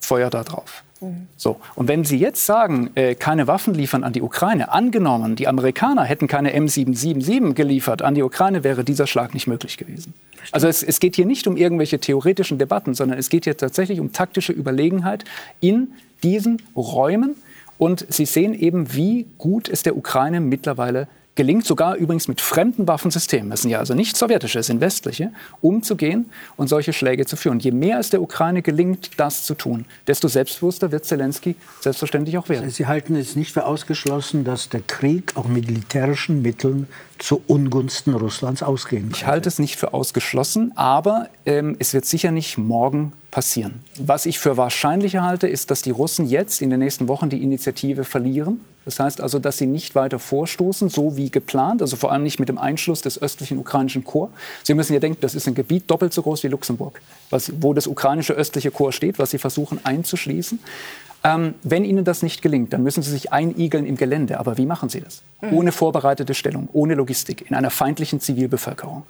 [0.00, 0.84] Feuer da drauf.
[1.36, 1.60] So.
[1.74, 6.04] Und wenn Sie jetzt sagen, äh, keine Waffen liefern an die Ukraine, angenommen, die Amerikaner
[6.04, 10.14] hätten keine M777 geliefert an die Ukraine, wäre dieser Schlag nicht möglich gewesen.
[10.52, 14.00] Also es, es geht hier nicht um irgendwelche theoretischen Debatten, sondern es geht hier tatsächlich
[14.00, 15.24] um taktische Überlegenheit
[15.60, 15.92] in
[16.22, 17.36] diesen Räumen.
[17.78, 22.88] Und Sie sehen eben, wie gut es der Ukraine mittlerweile gelingt sogar übrigens mit fremden
[22.88, 27.36] Waffensystemen, das sind ja also nicht sowjetische, es sind westliche, umzugehen und solche Schläge zu
[27.36, 27.60] führen.
[27.60, 32.48] Je mehr es der Ukraine gelingt, das zu tun, desto selbstbewusster wird Zelensky selbstverständlich auch
[32.48, 32.68] werden.
[32.70, 38.14] Sie halten es nicht für ausgeschlossen, dass der Krieg auch mit militärischen Mitteln zu Ungunsten
[38.14, 39.14] Russlands ausgehen kann?
[39.14, 43.80] Ich halte es nicht für ausgeschlossen, aber ähm, es wird sicher nicht morgen passieren.
[43.98, 47.42] Was ich für wahrscheinlicher halte, ist, dass die Russen jetzt in den nächsten Wochen die
[47.42, 48.62] Initiative verlieren.
[48.86, 52.40] Das heißt also, dass sie nicht weiter vorstoßen, so wie geplant, also vor allem nicht
[52.40, 54.32] mit dem Einschluss des östlichen ukrainischen Korps.
[54.62, 57.74] Sie müssen ja denken, das ist ein Gebiet doppelt so groß wie Luxemburg, was, wo
[57.74, 60.58] das ukrainische östliche Korps steht, was sie versuchen einzuschließen.
[61.22, 64.40] Ähm, wenn Ihnen das nicht gelingt, dann müssen Sie sich einigeln im Gelände.
[64.40, 65.20] Aber wie machen Sie das?
[65.42, 65.52] Mhm.
[65.52, 69.02] Ohne vorbereitete Stellung, ohne Logistik, in einer feindlichen Zivilbevölkerung.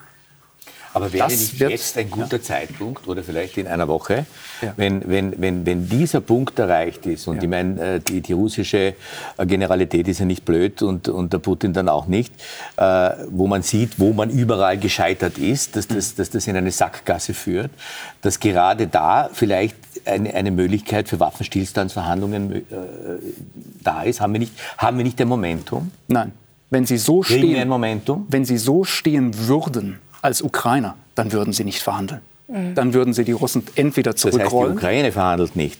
[0.97, 2.42] Aber wäre nicht jetzt ein guter ja.
[2.42, 4.24] Zeitpunkt oder vielleicht in einer Woche,
[4.62, 4.72] ja.
[4.76, 7.42] wenn, wenn, wenn, wenn dieser Punkt erreicht ist und ja.
[7.42, 8.94] ich meine, äh, die, die russische
[9.36, 12.32] äh, Generalität ist ja nicht blöd und, und der Putin dann auch nicht,
[12.78, 16.70] äh, wo man sieht, wo man überall gescheitert ist, dass das, dass das in eine
[16.70, 17.70] Sackgasse führt,
[18.22, 19.76] dass gerade da vielleicht
[20.07, 22.62] eine, eine Möglichkeit für Waffenstillstandsverhandlungen äh,
[23.82, 24.22] da ist.
[24.22, 25.90] Haben wir, nicht, haben wir nicht ein Momentum?
[26.09, 26.32] Nein.
[26.68, 27.70] Wenn Sie so stehen,
[28.28, 32.20] wenn Sie so stehen würden, als Ukrainer, dann würden sie nicht verhandeln.
[32.49, 32.74] Mhm.
[32.74, 34.45] Dann würden sie die Russen entweder zurückrollen.
[34.45, 35.79] Das heißt, die Ukraine verhandelt nicht.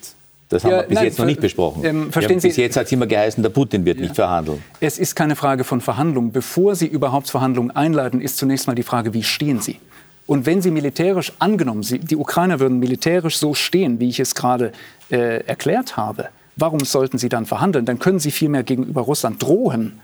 [0.49, 1.85] Das haben ja, wir bis nein, jetzt noch nicht besprochen.
[1.85, 4.05] Ähm, verstehen Sie, bis jetzt hat es immer geheißen, der Putin wird ja.
[4.05, 4.63] nicht verhandeln.
[4.79, 6.31] Es ist keine Frage von Verhandlungen.
[6.31, 9.81] Bevor Sie überhaupt Verhandlungen einleiten, ist zunächst mal die Frage, wie stehen Sie?
[10.27, 14.37] Und wenn Sie militärisch angenommen, Sie, die Ukrainer würden militärisch so stehen, wie ich es
[14.37, 14.71] gerade
[15.11, 17.85] äh, erklärt habe, warum sollten Sie dann verhandeln?
[17.85, 20.01] Dann können Sie vielmehr gegenüber Russland drohen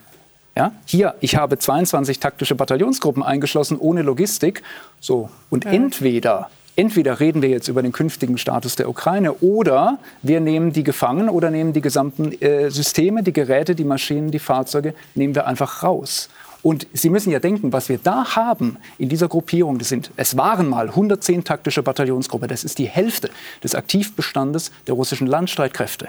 [0.57, 4.63] ja, hier, ich habe 22 taktische Bataillonsgruppen eingeschlossen ohne Logistik.
[5.01, 5.71] So, und ja.
[5.73, 10.85] entweder entweder reden wir jetzt über den künftigen Status der Ukraine oder wir nehmen die
[10.85, 15.47] gefangen oder nehmen die gesamten äh, Systeme, die Geräte, die Maschinen, die Fahrzeuge, nehmen wir
[15.47, 16.29] einfach raus.
[16.63, 20.37] Und Sie müssen ja denken, was wir da haben in dieser Gruppierung, das sind, es
[20.37, 23.31] waren mal 110 taktische Bataillonsgruppen, das ist die Hälfte
[23.65, 26.09] des Aktivbestandes der russischen Landstreitkräfte.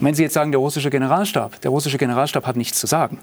[0.00, 3.20] Und wenn Sie jetzt sagen, der russische Generalstab, der russische Generalstab hat nichts zu sagen.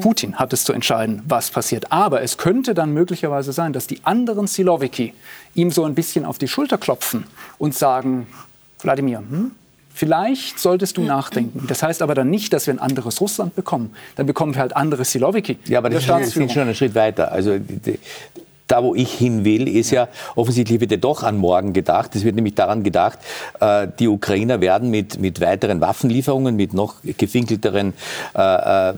[0.00, 1.90] Putin hat es zu entscheiden, was passiert.
[1.90, 5.12] Aber es könnte dann möglicherweise sein, dass die anderen Siloviki
[5.54, 7.24] ihm so ein bisschen auf die Schulter klopfen
[7.58, 8.28] und sagen,
[8.80, 9.50] Wladimir, hm,
[9.92, 11.66] vielleicht solltest du nachdenken.
[11.66, 13.94] Das heißt aber dann nicht, dass wir ein anderes Russland bekommen.
[14.14, 15.58] Dann bekommen wir halt andere Siloviki.
[15.66, 17.32] Ja, aber das ist schon einen Schritt weiter.
[17.32, 17.98] Also die,
[18.66, 22.14] da, wo ich hin will, ist ja, offensichtlich wird ja doch an morgen gedacht.
[22.16, 23.18] Es wird nämlich daran gedacht,
[23.60, 27.92] äh, die Ukrainer werden mit, mit weiteren Waffenlieferungen, mit noch gefinkelteren
[28.34, 28.94] äh, äh,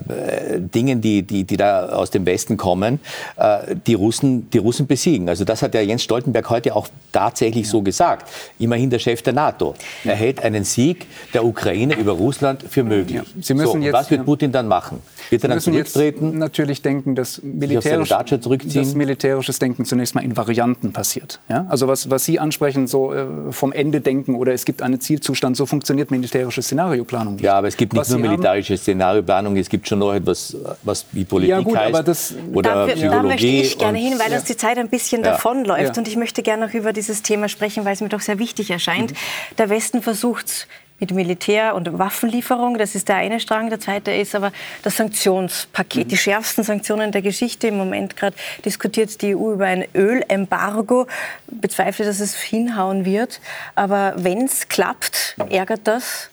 [0.59, 2.99] Dingen, die, die, die da aus dem Westen kommen,
[3.37, 5.29] äh, die, Russen, die Russen besiegen.
[5.29, 8.29] Also das hat ja Jens Stoltenberg heute auch tatsächlich so gesagt.
[8.59, 9.75] Immerhin der Chef der NATO.
[10.03, 13.17] Er hält einen Sieg der Ukraine über Russland für möglich.
[13.17, 13.23] Ja.
[13.41, 15.01] Sie müssen so, jetzt, was wird Putin dann machen?
[15.29, 16.37] Wird er dann zurücktreten?
[16.37, 21.39] natürlich denken, dass militärisch, das militärisches Denken zunächst mal in Varianten passiert.
[21.49, 21.65] Ja?
[21.69, 25.57] Also was, was Sie ansprechen, so äh, vom Ende denken oder es gibt einen Zielzustand,
[25.57, 27.35] so funktioniert militärische Szenarioplanung.
[27.35, 27.43] Nicht.
[27.43, 30.55] Ja, aber es gibt nicht was nur Sie militärische Szenarioplanung, es gibt schon noch etwas,
[30.83, 33.09] was wie Politik ja, gut, heißt das, oder da, Psychologie.
[33.09, 34.37] Da möchte ich gerne hin, weil ja.
[34.37, 35.31] uns die Zeit ein bisschen ja.
[35.31, 38.39] davonläuft und ich möchte gerne noch über dieses Thema sprechen, weil es mir doch sehr
[38.39, 39.11] wichtig erscheint.
[39.11, 39.15] Mhm.
[39.57, 40.67] Der Westen versucht
[40.99, 42.77] mit Militär- und Waffenlieferung.
[42.77, 43.69] Das ist der eine Strang.
[43.69, 44.51] Der zweite ist aber
[44.83, 46.05] das Sanktionspaket.
[46.05, 46.09] Mhm.
[46.09, 47.67] Die schärfsten Sanktionen der Geschichte.
[47.67, 51.07] Im Moment gerade diskutiert die EU über ein Ölembargo.
[51.47, 53.41] Bezweifle, dass es hinhauen wird.
[53.75, 56.29] Aber wenn es klappt, ärgert das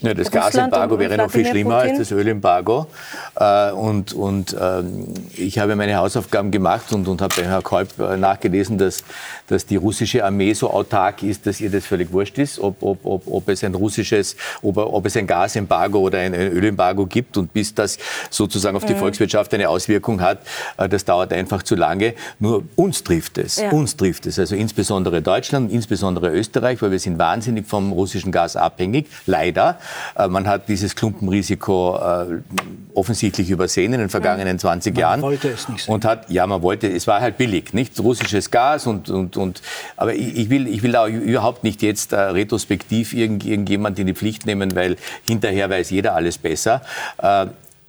[0.00, 1.90] ja, das Gasembargo wäre noch viel schlimmer Putin.
[1.90, 2.86] als das Ölembargo.
[3.38, 7.98] Äh, und und ähm, ich habe meine Hausaufgaben gemacht und, und habe bei Herrn Kolb
[7.98, 9.04] äh, nachgelesen, dass,
[9.46, 13.04] dass die russische Armee so autark ist, dass ihr das völlig wurscht ist, ob, ob,
[13.04, 17.36] ob, ob es ein russisches, ob, ob es ein Gasembargo oder ein, ein Ölembargo gibt.
[17.36, 17.98] Und bis das
[18.30, 18.98] sozusagen auf die mhm.
[18.98, 20.38] Volkswirtschaft eine Auswirkung hat,
[20.78, 22.14] äh, das dauert einfach zu lange.
[22.40, 23.56] Nur uns trifft es.
[23.56, 23.70] Ja.
[23.70, 24.38] Uns trifft es.
[24.38, 29.06] Also insbesondere Deutschland, insbesondere Österreich, weil wir sind wahnsinnig vom russischen Gas abhängig.
[29.26, 29.75] Leider
[30.16, 32.42] Äh, man hat dieses Klumpenrisiko äh,
[32.94, 35.20] offensichtlich übersehen in den vergangenen 20 man Jahren.
[35.20, 35.94] Man wollte es nicht sehen.
[35.94, 37.98] Und hat, ja, man wollte, es war halt billig, nicht?
[38.00, 39.62] Russisches Gas und, und, und
[39.96, 44.14] aber ich, will, ich will auch überhaupt nicht jetzt äh, retrospektiv irgend, irgendjemand in die
[44.14, 46.82] Pflicht nehmen, weil hinterher weiß jeder alles besser.
[47.18, 47.46] Äh,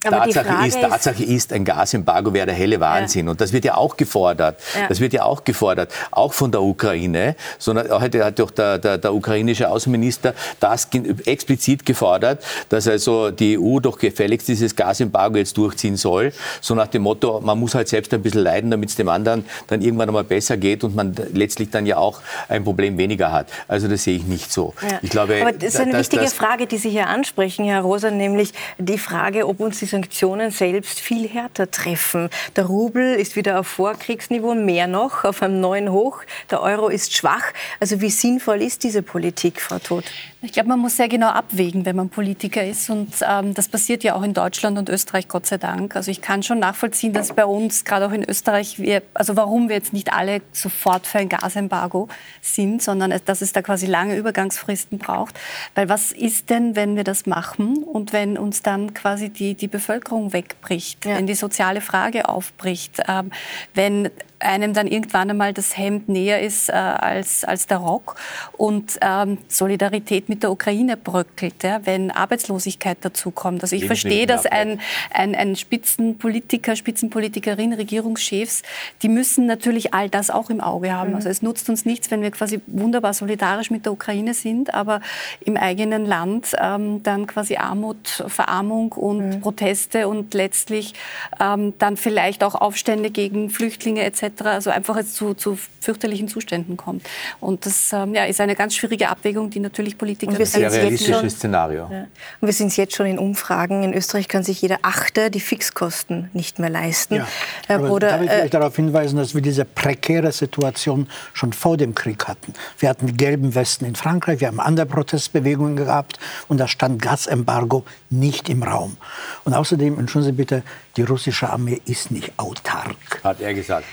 [0.10, 3.26] Tatsache ist, Tatsache ist, ein Gasembargo wäre der helle Wahnsinn.
[3.26, 3.32] Ja.
[3.32, 4.60] Und das wird ja auch gefordert.
[4.76, 4.88] Ja.
[4.88, 7.36] Das wird ja auch gefordert, auch von der Ukraine.
[7.58, 10.88] Sondern heute hat doch der, der, der ukrainische Außenminister das
[11.26, 16.34] explizit gefordert, dass also die EU doch gefälligst dieses Gasembargo jetzt durchziehen soll.
[16.62, 19.45] So nach dem Motto, man muss halt selbst ein bisschen leiden, damit es dem anderen
[19.68, 23.47] dann irgendwann einmal besser geht und man letztlich dann ja auch ein Problem weniger hat.
[23.68, 24.74] Also das sehe ich nicht so.
[24.82, 24.99] Ja.
[25.01, 28.53] Ich glaube, Aber das ist eine wichtige Frage, die Sie hier ansprechen, Herr Rosa, nämlich
[28.78, 32.30] die Frage, ob uns die Sanktionen selbst viel härter treffen.
[32.56, 36.20] Der Rubel ist wieder auf Vorkriegsniveau, mehr noch, auf einem neuen Hoch.
[36.52, 37.41] Der Euro ist schwach.
[37.80, 40.06] Also wie sinnvoll ist diese Politik, Frau Todt?
[40.44, 42.92] Ich glaube, man muss sehr genau abwägen, wenn man Politiker ist.
[42.92, 45.96] Und ähm, das passiert ja auch in Deutschland und Österreich, Gott sei Dank.
[45.96, 49.68] Also ich kann schon nachvollziehen, dass bei uns, gerade auch in Österreich, wir, also warum
[49.68, 52.08] wir jetzt nicht alle sofort für ein Gasembargo
[52.40, 55.40] sind, sondern dass es da quasi lange Übergangsfristen braucht.
[55.74, 59.68] Weil was ist denn, wenn wir das machen und wenn uns dann quasi die, die
[59.68, 61.18] Bevölkerung wegbricht, ja.
[61.18, 63.32] wenn die soziale Frage aufbricht, ähm,
[63.74, 68.16] wenn einem dann irgendwann einmal das Hemd näher ist äh, als, als der Rock
[68.54, 73.64] und ähm, Solidarität mit der Ukraine bröckelt, ja, wenn Arbeitslosigkeit dazukommt.
[73.64, 74.80] Also ich Leben verstehe, dass ein,
[75.12, 78.62] ein, ein Spitzenpolitiker, Spitzenpolitikerin, Regierungschefs,
[79.02, 81.12] die müssen natürlich all das auch im Auge haben.
[81.12, 81.16] Mhm.
[81.16, 85.02] Also es nutzt uns nichts, wenn wir quasi wunderbar solidarisch mit der Ukraine sind, aber
[85.42, 89.42] im eigenen Land ähm, dann quasi Armut, Verarmung und mhm.
[89.42, 90.94] Proteste und letztlich
[91.40, 96.78] ähm, dann vielleicht auch Aufstände gegen Flüchtlinge etc also einfach jetzt zu, zu fürchterlichen Zuständen
[96.78, 97.07] kommt.
[97.39, 100.32] Und das ähm, ja, ist eine ganz schwierige Abwägung, die natürlich Politiker...
[100.32, 101.88] Und wir sind realistisches schon, Szenario.
[101.91, 102.07] Ja.
[102.41, 103.84] Und wir sind jetzt schon in Umfragen.
[103.84, 107.15] In Österreich kann sich jeder Achte die Fixkosten nicht mehr leisten.
[107.15, 107.28] Ja.
[107.67, 111.78] Herr Bruder, darf ich vielleicht äh, darauf hinweisen, dass wir diese prekäre Situation schon vor
[111.78, 112.53] dem Krieg hatten.
[112.80, 117.01] Wir hatten die gelben Westen in Frankreich, wir haben andere Protestbewegungen gehabt und da stand
[117.01, 118.97] Gasembargo nicht im Raum.
[119.43, 120.63] Und außerdem, entschuldigen Sie bitte,
[120.95, 122.95] die russische Armee ist nicht autark.
[123.23, 123.86] Hat er gesagt.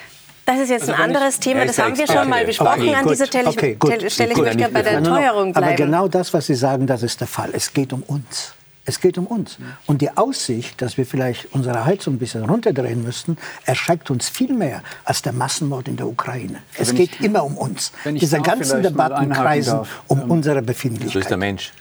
[0.46, 3.08] Das ist jetzt also ein anderes Thema, das haben wir schon mal besprochen okay, an
[3.08, 3.48] dieser Stelle.
[3.48, 3.78] Okay,
[4.08, 4.32] Stelle.
[4.32, 5.66] Ich möchte bei der Teuerung bleiben.
[5.66, 7.50] Aber genau das, was Sie sagen, das ist der Fall.
[7.52, 8.54] Es geht um uns.
[8.86, 9.56] Es geht um uns.
[9.86, 14.52] Und die Aussicht, dass wir vielleicht unsere Heizung ein bisschen runterdrehen müssten, erschreckt uns viel
[14.52, 16.58] mehr als der Massenmord in der Ukraine.
[16.76, 17.92] Es geht ich, immer um uns.
[18.04, 21.12] Diese ganzen Debatten kreisen um ähm, unsere Befindlichkeit.
[21.12, 21.72] So ist der Mensch.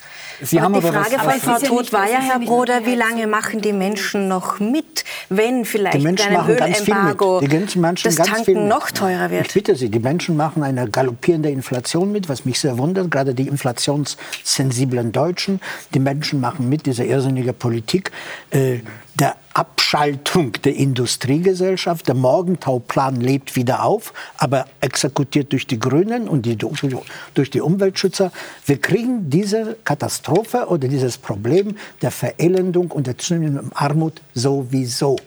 [0.42, 3.74] Sie haben die Frage von Frau Todt war ja, Herr Broder, wie lange machen die
[3.74, 9.30] Menschen noch mit, wenn vielleicht die Menschen ein Ölembargo die Menschen das Tanken noch teurer
[9.30, 9.48] wird?
[9.48, 13.34] Ich bitte Sie, die Menschen machen eine galoppierende Inflation mit, was mich sehr wundert, gerade
[13.34, 15.60] die inflationssensiblen Deutschen.
[15.94, 18.12] Die Menschen machen mit dieser irrsinnige Politik.
[18.52, 18.80] Äh,
[19.16, 22.08] der Abschaltung der Industriegesellschaft.
[22.08, 28.32] Der Morgentauplan lebt wieder auf, aber exekutiert durch die Grünen und die, durch die Umweltschützer.
[28.66, 35.18] Wir kriegen diese Katastrophe oder dieses Problem der Verelendung und der zunehmenden Armut sowieso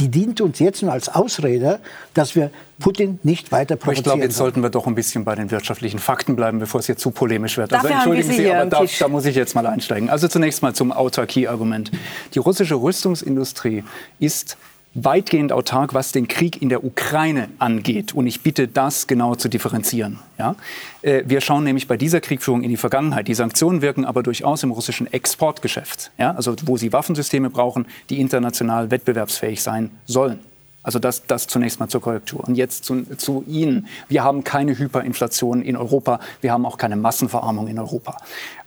[0.00, 1.78] die dient uns jetzt nur als Ausrede,
[2.14, 3.98] dass wir Putin nicht weiter provozieren.
[3.98, 6.88] ich glaube, jetzt sollten wir doch ein bisschen bei den wirtschaftlichen Fakten bleiben, bevor es
[6.88, 7.72] jetzt zu polemisch wird.
[7.72, 10.10] Also entschuldigen Sie, aber da, da, muss ich jetzt mal einsteigen.
[10.10, 11.92] Also zunächst mal zum Autarkie-Argument.
[12.34, 13.84] Die russische Rüstungsindustrie
[14.18, 14.56] ist
[14.94, 18.14] weitgehend autark, was den Krieg in der Ukraine angeht.
[18.14, 20.18] Und ich bitte, das genau zu differenzieren.
[20.38, 20.56] Ja?
[21.02, 23.28] Äh, wir schauen nämlich bei dieser Kriegführung in die Vergangenheit.
[23.28, 26.12] Die Sanktionen wirken aber durchaus im russischen Exportgeschäft.
[26.18, 26.32] Ja?
[26.34, 30.38] Also wo sie Waffensysteme brauchen, die international wettbewerbsfähig sein sollen.
[30.84, 32.44] Also das, das zunächst mal zur Korrektur.
[32.46, 33.88] Und jetzt zu, zu Ihnen.
[34.08, 36.20] Wir haben keine Hyperinflation in Europa.
[36.42, 38.18] Wir haben auch keine Massenverarmung in Europa.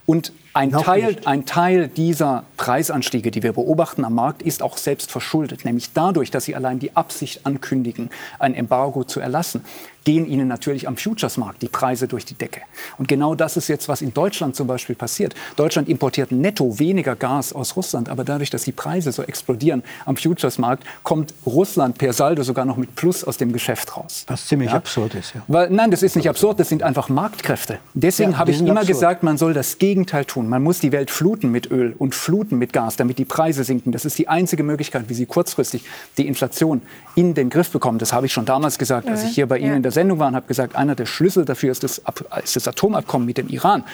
[0.04, 5.12] Und ein Teil, ein Teil, dieser Preisanstiege, die wir beobachten am Markt, ist auch selbst
[5.12, 5.64] verschuldet.
[5.64, 9.64] Nämlich dadurch, dass sie allein die Absicht ankündigen, ein Embargo zu erlassen,
[10.08, 12.62] gehen ihnen natürlich am Futuresmarkt die Preise durch die Decke.
[12.96, 15.34] Und genau das ist jetzt, was in Deutschland zum Beispiel passiert.
[15.56, 20.16] Deutschland importiert netto weniger Gas aus Russland, aber dadurch, dass die Preise so explodieren am
[20.16, 24.24] Futuresmarkt, kommt Russland per Saldo sogar noch mit Plus aus dem Geschäft raus.
[24.28, 24.76] Was ziemlich ja?
[24.76, 25.34] absurd ist.
[25.34, 25.42] Ja.
[25.46, 27.78] Weil, nein, das ist nicht absurd, das sind einfach Marktkräfte.
[27.92, 28.88] Deswegen ja, habe ich immer absurd.
[28.88, 30.47] gesagt, man soll das Gegenteil tun.
[30.48, 33.92] Man muss die Welt fluten mit Öl und fluten mit Gas, damit die Preise sinken.
[33.92, 35.84] Das ist die einzige Möglichkeit, wie Sie kurzfristig
[36.16, 36.82] die Inflation
[37.14, 37.98] in den Griff bekommen.
[37.98, 40.28] Das habe ich schon damals gesagt, als ich hier bei Ihnen in der Sendung war
[40.28, 42.02] und habe gesagt, einer der Schlüssel dafür ist das,
[42.42, 43.84] ist das Atomabkommen mit dem Iran.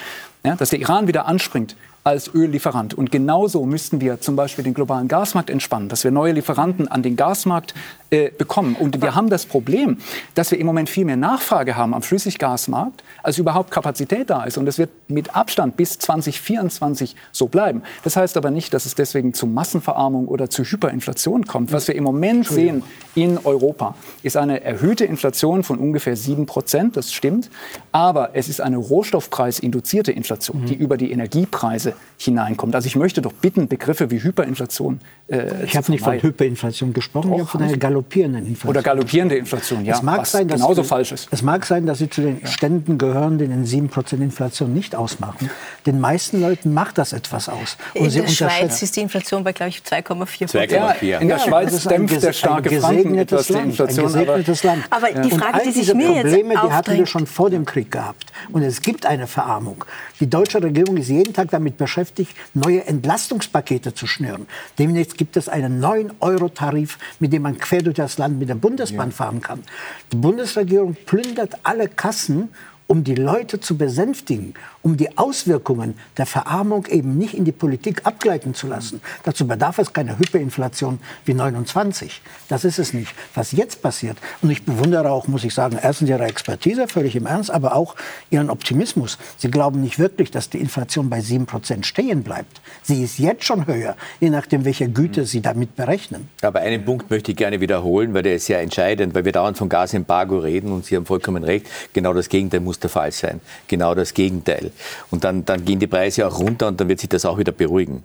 [0.43, 1.75] Ja, dass der Iran wieder anspringt,
[2.05, 2.93] als Öllieferant.
[2.93, 7.01] Und genauso müssten wir zum Beispiel den globalen Gasmarkt entspannen, dass wir neue Lieferanten an
[7.01, 7.73] den Gasmarkt
[8.11, 8.75] äh, bekommen.
[8.79, 9.97] Und wir haben das Problem,
[10.35, 14.57] dass wir im Moment viel mehr Nachfrage haben am Flüssiggasmarkt, als überhaupt Kapazität da ist.
[14.57, 17.81] Und das wird mit Abstand bis 2024 so bleiben.
[18.03, 21.71] Das heißt aber nicht, dass es deswegen zu Massenverarmung oder zu Hyperinflation kommt.
[21.71, 22.83] Was wir im Moment sehen
[23.15, 26.97] in Europa, ist eine erhöhte Inflation von ungefähr 7 Prozent.
[26.97, 27.49] Das stimmt.
[27.91, 30.65] Aber es ist eine rohstoffpreisinduzierte Inflation, mhm.
[30.67, 32.75] die über die Energiepreise hineinkommt.
[32.75, 35.01] Also ich möchte doch bitten, Begriffe wie Hyperinflation.
[35.27, 38.69] Äh, ich habe nicht von Hyperinflation gesprochen, ich habe von einer galoppierenden Inflation.
[38.69, 39.95] Oder galoppierende Inflation, ja.
[39.95, 41.27] Es mag sein, dass genauso falsch ist.
[41.31, 45.49] Es mag sein, dass Sie zu den Ständen gehören, die den 7% Inflation nicht ausmachen.
[45.85, 47.77] Den meisten Leuten macht das etwas aus.
[47.93, 51.05] Und in der Schweiz ist die Inflation bei, glaube ich, 2,4 2,4.
[51.05, 54.05] Ja, in der Schweiz dämpft der starke Franken etwas die Inflation.
[54.05, 54.83] Ein gesegnetes Land.
[54.89, 57.91] Aber die Frage, die sich mir Probleme, jetzt die hatten wir schon vor dem Krieg
[57.91, 58.31] gehabt.
[58.51, 59.85] Und es gibt eine Verarmung.
[60.19, 64.47] Die deutsche Regierung ist jeden Tag damit beschäftigt, neue Entlastungspakete zu schnüren.
[64.79, 69.09] Demnächst gibt es einen 9-Euro-Tarif, mit dem man quer durch das Land mit der Bundesbahn
[69.09, 69.15] ja.
[69.15, 69.63] fahren kann.
[70.11, 72.49] Die Bundesregierung plündert alle Kassen
[72.87, 74.53] um die Leute zu besänftigen,
[74.85, 79.01] um die Auswirkungen der Verarmung eben nicht in die Politik abgleiten zu lassen.
[79.23, 82.21] Dazu bedarf es keine Hyperinflation wie 29.
[82.49, 83.11] Das ist es nicht.
[83.33, 87.25] Was jetzt passiert, und ich bewundere auch, muss ich sagen, erstens Ihre Expertise, völlig im
[87.25, 87.95] Ernst, aber auch
[88.29, 89.17] Ihren Optimismus.
[89.37, 92.61] Sie glauben nicht wirklich, dass die Inflation bei 7 Prozent stehen bleibt.
[92.83, 96.29] Sie ist jetzt schon höher, je nachdem, welche Güte Sie damit berechnen.
[96.43, 99.57] Aber einen Punkt möchte ich gerne wiederholen, weil der ist sehr entscheidend, weil wir dauernd
[99.57, 101.65] von Gasembargo reden und Sie haben vollkommen recht.
[101.93, 103.41] Genau das Gegenteil muss der Fall sein.
[103.67, 104.71] Genau das Gegenteil.
[105.11, 107.51] Und dann, dann gehen die Preise auch runter und dann wird sich das auch wieder
[107.51, 108.03] beruhigen.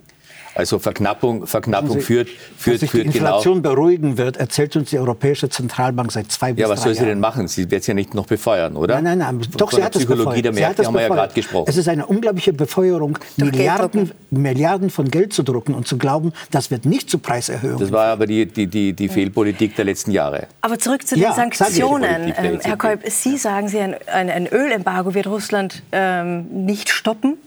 [0.53, 3.75] Also Verknappung, Verknappung Sie, führt, führt, sich führt die genau Inflation genau.
[3.75, 7.19] beruhigen wird, erzählt uns die Europäische Zentralbank seit zwei bis Ja, was soll sie denn
[7.19, 7.47] machen?
[7.47, 8.95] Sie wird es ja nicht noch befeuern, oder?
[8.95, 9.47] Nein, nein, nein.
[9.55, 10.43] Doch, sie hat es befeuert.
[10.43, 11.65] Der Märkte haben wir ja gerade gesprochen.
[11.69, 16.69] Es ist eine unglaubliche Befeuerung, Milliarden, Milliarden von Geld zu drucken und zu glauben, das
[16.69, 17.79] wird nicht zu Preiserhöhungen.
[17.79, 20.47] Das war aber die, die, die, die Fehlpolitik der letzten Jahre.
[20.61, 22.33] Aber zurück zu den ja, Sanktionen.
[22.37, 27.37] Ähm, Herr Kolb, Sie sagen, Sie, ein, ein Ölembargo wird Russland ähm, nicht stoppen.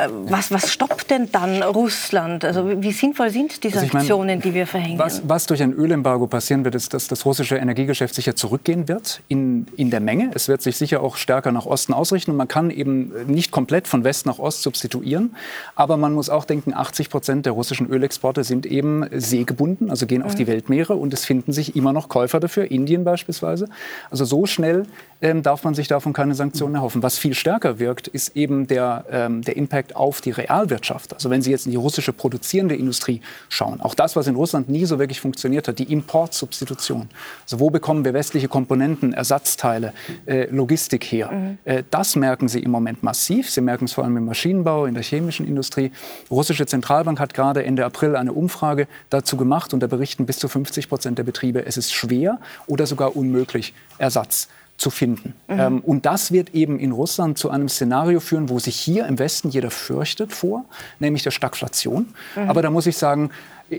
[0.00, 2.44] Äh, was, was stoppt denn dann Russland?
[2.44, 4.98] Also wie sinnvoll sind die Sanktionen, also ich mein, die wir verhängen?
[4.98, 9.22] Was, was, durch ein Ölembargo passieren wird, ist, dass das russische Energiegeschäft sicher zurückgehen wird
[9.28, 10.30] in, in der Menge.
[10.34, 13.88] Es wird sich sicher auch stärker nach Osten ausrichten und man kann eben nicht komplett
[13.88, 15.34] von West nach Ost substituieren.
[15.74, 20.22] Aber man muss auch denken, 80 Prozent der russischen Ölexporte sind eben seegebunden, also gehen
[20.22, 20.48] auf die mhm.
[20.48, 23.68] Weltmeere und es finden sich immer noch Käufer dafür, Indien beispielsweise.
[24.10, 24.86] Also so schnell
[25.22, 27.02] ähm, darf man sich davon keine Sanktionen erhoffen.
[27.02, 31.14] Was viel stärker wirkt, ist eben der, ähm, der Impact auf die Realwirtschaft.
[31.14, 34.68] Also wenn Sie jetzt in die russische produzierende Industrie schauen, auch das, was in Russland
[34.68, 37.08] nie so wirklich funktioniert hat, die Importsubstitution.
[37.44, 39.92] Also wo bekommen wir westliche Komponenten, Ersatzteile,
[40.26, 41.30] äh, Logistik her?
[41.30, 41.58] Mhm.
[41.64, 43.50] Äh, das merken Sie im Moment massiv.
[43.50, 45.90] Sie merken es vor allem im Maschinenbau, in der chemischen Industrie.
[46.28, 50.38] Die russische Zentralbank hat gerade Ende April eine Umfrage dazu gemacht und da berichten bis
[50.38, 54.48] zu 50 Prozent der Betriebe, es ist schwer oder sogar unmöglich, Ersatz
[54.80, 55.34] zu finden.
[55.48, 55.60] Mhm.
[55.60, 59.18] Ähm, und das wird eben in Russland zu einem Szenario führen, wo sich hier im
[59.18, 60.64] Westen jeder fürchtet vor,
[60.98, 62.08] nämlich der Stagflation.
[62.34, 62.48] Mhm.
[62.48, 63.30] Aber da muss ich sagen,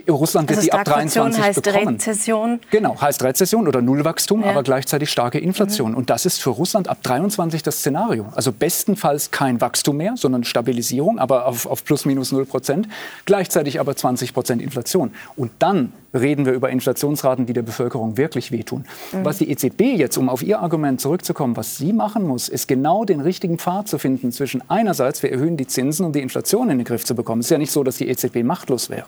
[0.10, 1.88] Russland wird also die ab 23 heißt bekommen.
[1.96, 2.60] Rezession.
[2.70, 4.52] Genau, heißt Rezession oder Nullwachstum, ja.
[4.52, 5.92] aber gleichzeitig starke Inflation.
[5.92, 5.98] Mhm.
[5.98, 8.28] Und das ist für Russland ab 23 das Szenario.
[8.34, 12.88] Also bestenfalls kein Wachstum mehr, sondern Stabilisierung, aber auf, auf plus minus 0 Prozent.
[13.26, 15.12] Gleichzeitig aber 20 Prozent Inflation.
[15.36, 18.86] Und dann reden wir über Inflationsraten, die der Bevölkerung wirklich wehtun.
[19.12, 19.26] Mhm.
[19.26, 23.06] Was die EZB jetzt, um auf Ihr Argument zurückzukommen, was sie machen muss, ist genau
[23.06, 26.78] den richtigen Pfad zu finden zwischen einerseits, wir erhöhen die Zinsen, um die Inflation in
[26.80, 27.42] den Griff zu bekommen.
[27.42, 29.08] Es ist ja nicht so, dass die EZB machtlos wäre.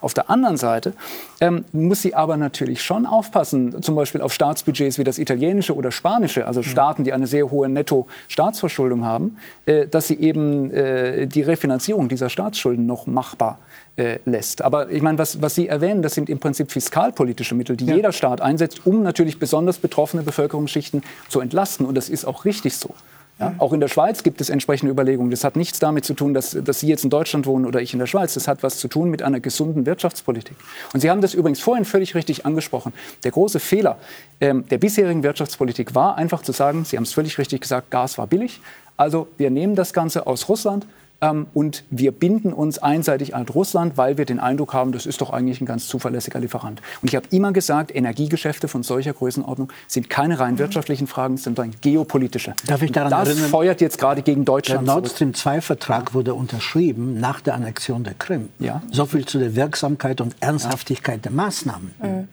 [0.00, 0.94] Auf der anderen Seite
[1.40, 5.92] ähm, muss sie aber natürlich schon aufpassen, zum Beispiel auf Staatsbudgets wie das italienische oder
[5.92, 9.36] spanische, also Staaten, die eine sehr hohe Netto-Staatsverschuldung haben,
[9.66, 13.58] äh, dass sie eben äh, die Refinanzierung dieser Staatsschulden noch machbar
[13.96, 14.62] äh, lässt.
[14.62, 17.96] Aber ich meine, was, was Sie erwähnen, das sind im Prinzip fiskalpolitische Mittel, die ja.
[17.96, 21.86] jeder Staat einsetzt, um natürlich besonders betroffene Bevölkerungsschichten zu entlasten.
[21.86, 22.94] Und das ist auch richtig so.
[23.40, 25.30] Ja, auch in der Schweiz gibt es entsprechende Überlegungen.
[25.30, 27.94] Das hat nichts damit zu tun, dass, dass Sie jetzt in Deutschland wohnen oder ich
[27.94, 28.34] in der Schweiz.
[28.34, 30.56] Das hat was zu tun mit einer gesunden Wirtschaftspolitik.
[30.92, 32.92] Und Sie haben das übrigens vorhin völlig richtig angesprochen.
[33.24, 33.96] Der große Fehler
[34.42, 38.18] ähm, der bisherigen Wirtschaftspolitik war einfach zu sagen, Sie haben es völlig richtig gesagt, Gas
[38.18, 38.60] war billig.
[38.98, 40.86] Also wir nehmen das Ganze aus Russland,
[41.20, 45.30] und wir binden uns einseitig an Russland, weil wir den Eindruck haben, das ist doch
[45.30, 46.80] eigentlich ein ganz zuverlässiger Lieferant.
[47.02, 51.74] Und ich habe immer gesagt, Energiegeschäfte von solcher Größenordnung sind keine rein wirtschaftlichen Fragen, sondern
[51.82, 52.54] geopolitische.
[52.66, 54.88] Darf ich daran das erinnern, feuert jetzt gerade gegen Deutschland.
[54.88, 58.48] Der Nord Stream 2-Vertrag wurde unterschrieben nach der Annexion der Krim.
[58.58, 58.82] Ja.
[58.90, 61.22] So viel zu der Wirksamkeit und Ernsthaftigkeit ja.
[61.22, 61.94] der Maßnahmen.
[62.00, 62.28] Mhm.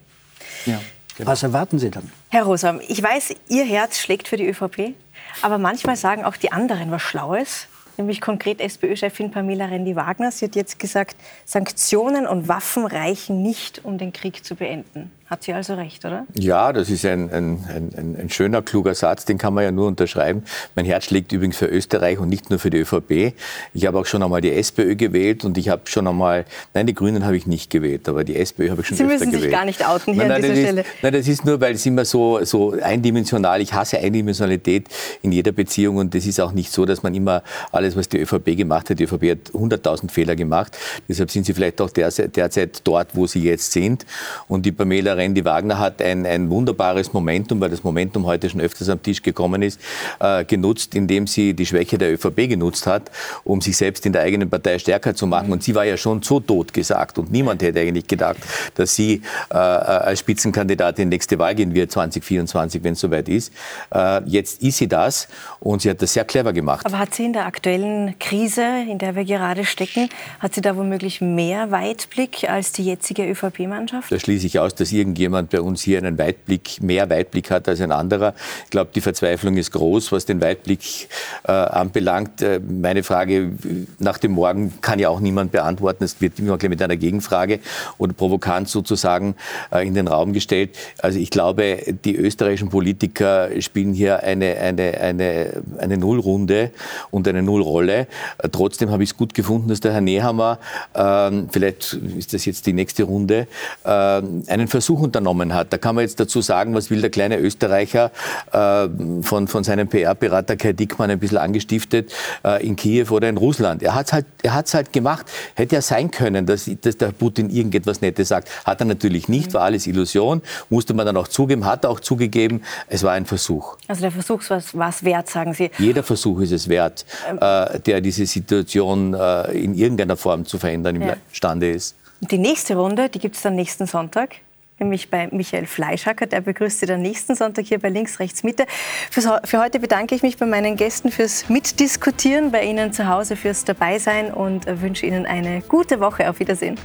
[0.64, 0.80] Ja.
[1.18, 1.30] Genau.
[1.30, 2.10] Was erwarten Sie dann?
[2.28, 4.94] Herr Rosam, ich weiß, Ihr Herz schlägt für die ÖVP,
[5.42, 7.66] aber manchmal sagen auch die anderen was Schlaues
[7.98, 10.30] nämlich konkret SPÖ-Chefin Pamela Rendi-Wagner.
[10.30, 15.10] Sie hat jetzt gesagt, Sanktionen und Waffen reichen nicht, um den Krieg zu beenden.
[15.30, 16.26] Hat sie also recht, oder?
[16.38, 19.86] Ja, das ist ein, ein, ein, ein, schöner, kluger Satz, den kann man ja nur
[19.86, 20.42] unterschreiben.
[20.74, 23.34] Mein Herz schlägt übrigens für Österreich und nicht nur für die ÖVP.
[23.74, 26.94] Ich habe auch schon einmal die SPÖ gewählt und ich habe schon einmal, nein, die
[26.94, 29.20] Grünen habe ich nicht gewählt, aber die SPÖ habe ich schon Sie öfter gewählt.
[29.20, 30.80] Sie müssen sich gar nicht outen hier nein, nein, an dieser Stelle.
[30.80, 34.86] Ist, nein, das ist nur, weil es immer so, so eindimensional, ich hasse Eindimensionalität
[35.20, 38.18] in jeder Beziehung und das ist auch nicht so, dass man immer alles, was die
[38.18, 42.80] ÖVP gemacht hat, die ÖVP hat 100.000 Fehler gemacht, deshalb sind sie vielleicht auch derzeit
[42.84, 44.06] dort, wo sie jetzt sind
[44.48, 48.88] und die Pamela Rendi-Wagner hat ein, ein wunderbares Momentum, weil das Momentum heute schon öfters
[48.88, 49.80] am Tisch gekommen ist,
[50.20, 53.10] äh, genutzt, indem sie die Schwäche der ÖVP genutzt hat,
[53.44, 55.52] um sich selbst in der eigenen Partei stärker zu machen.
[55.52, 58.38] Und sie war ja schon so tot gesagt und niemand hätte eigentlich gedacht,
[58.76, 63.52] dass sie äh, als Spitzenkandidatin nächste Wahl gehen wird, 2024, wenn es soweit ist.
[63.94, 65.28] Äh, jetzt ist sie das
[65.60, 66.86] und sie hat das sehr clever gemacht.
[66.86, 70.08] Aber hat sie in der aktuellen Krise, in der wir gerade stecken,
[70.40, 74.10] hat sie da womöglich mehr Weitblick als die jetzige ÖVP-Mannschaft?
[74.10, 77.80] Da schließe ich aus, dass irgendjemand bei uns hier einen Weitblick, mehr Weitblick hat als
[77.80, 78.34] ein anderer.
[78.64, 81.08] Ich glaube, die Verzweiflung ist groß, was den Weitblick
[81.44, 82.42] äh, anbelangt.
[82.42, 83.52] Äh, meine Frage
[83.98, 86.04] nach dem Morgen kann ja auch niemand beantworten.
[86.04, 87.60] Es wird immer mit einer Gegenfrage
[87.96, 89.34] oder provokant sozusagen
[89.72, 90.76] äh, in den Raum gestellt.
[90.98, 96.70] Also ich glaube, die österreichischen Politiker spielen hier eine, eine, eine, eine Nullrunde
[97.10, 98.06] und eine Nullrolle.
[98.38, 100.58] Äh, trotzdem habe ich es gut gefunden, dass der Herr Nehammer,
[100.94, 103.46] äh, vielleicht ist das jetzt die nächste Runde,
[103.84, 105.72] äh, einen Versuch unternommen hat.
[105.72, 108.10] Da kann man jetzt dazu sagen, was will der kleine Österreicher
[108.52, 108.88] äh,
[109.22, 112.12] von, von seinem PR-Berater Kai Dickmann ein bisschen angestiftet
[112.44, 113.82] äh, in Kiew oder in Russland.
[113.82, 115.26] Er hat es halt, halt gemacht.
[115.54, 118.48] Hätte ja sein können, dass, dass der Putin irgendetwas Nettes sagt.
[118.64, 120.42] Hat er natürlich nicht, war alles Illusion.
[120.70, 122.62] Musste man dann auch zugeben, hat er auch zugegeben.
[122.88, 123.76] Es war ein Versuch.
[123.86, 125.70] Also der Versuch war es wert, sagen Sie.
[125.78, 127.38] Jeder Versuch ist es wert, ähm.
[127.40, 131.16] äh, der diese Situation äh, in irgendeiner Form zu verändern ja.
[131.28, 131.94] imstande ist.
[132.20, 134.36] Die nächste Runde, die gibt es dann nächsten Sonntag
[134.80, 136.26] nämlich bei Michael Fleischhacker.
[136.26, 138.66] Der begrüßt Sie dann nächsten Sonntag hier bei Links, Rechts, Mitte.
[139.10, 143.64] Für heute bedanke ich mich bei meinen Gästen fürs Mitdiskutieren, bei Ihnen zu Hause fürs
[143.64, 146.28] Dabeisein und wünsche Ihnen eine gute Woche.
[146.28, 146.76] Auf Wiedersehen.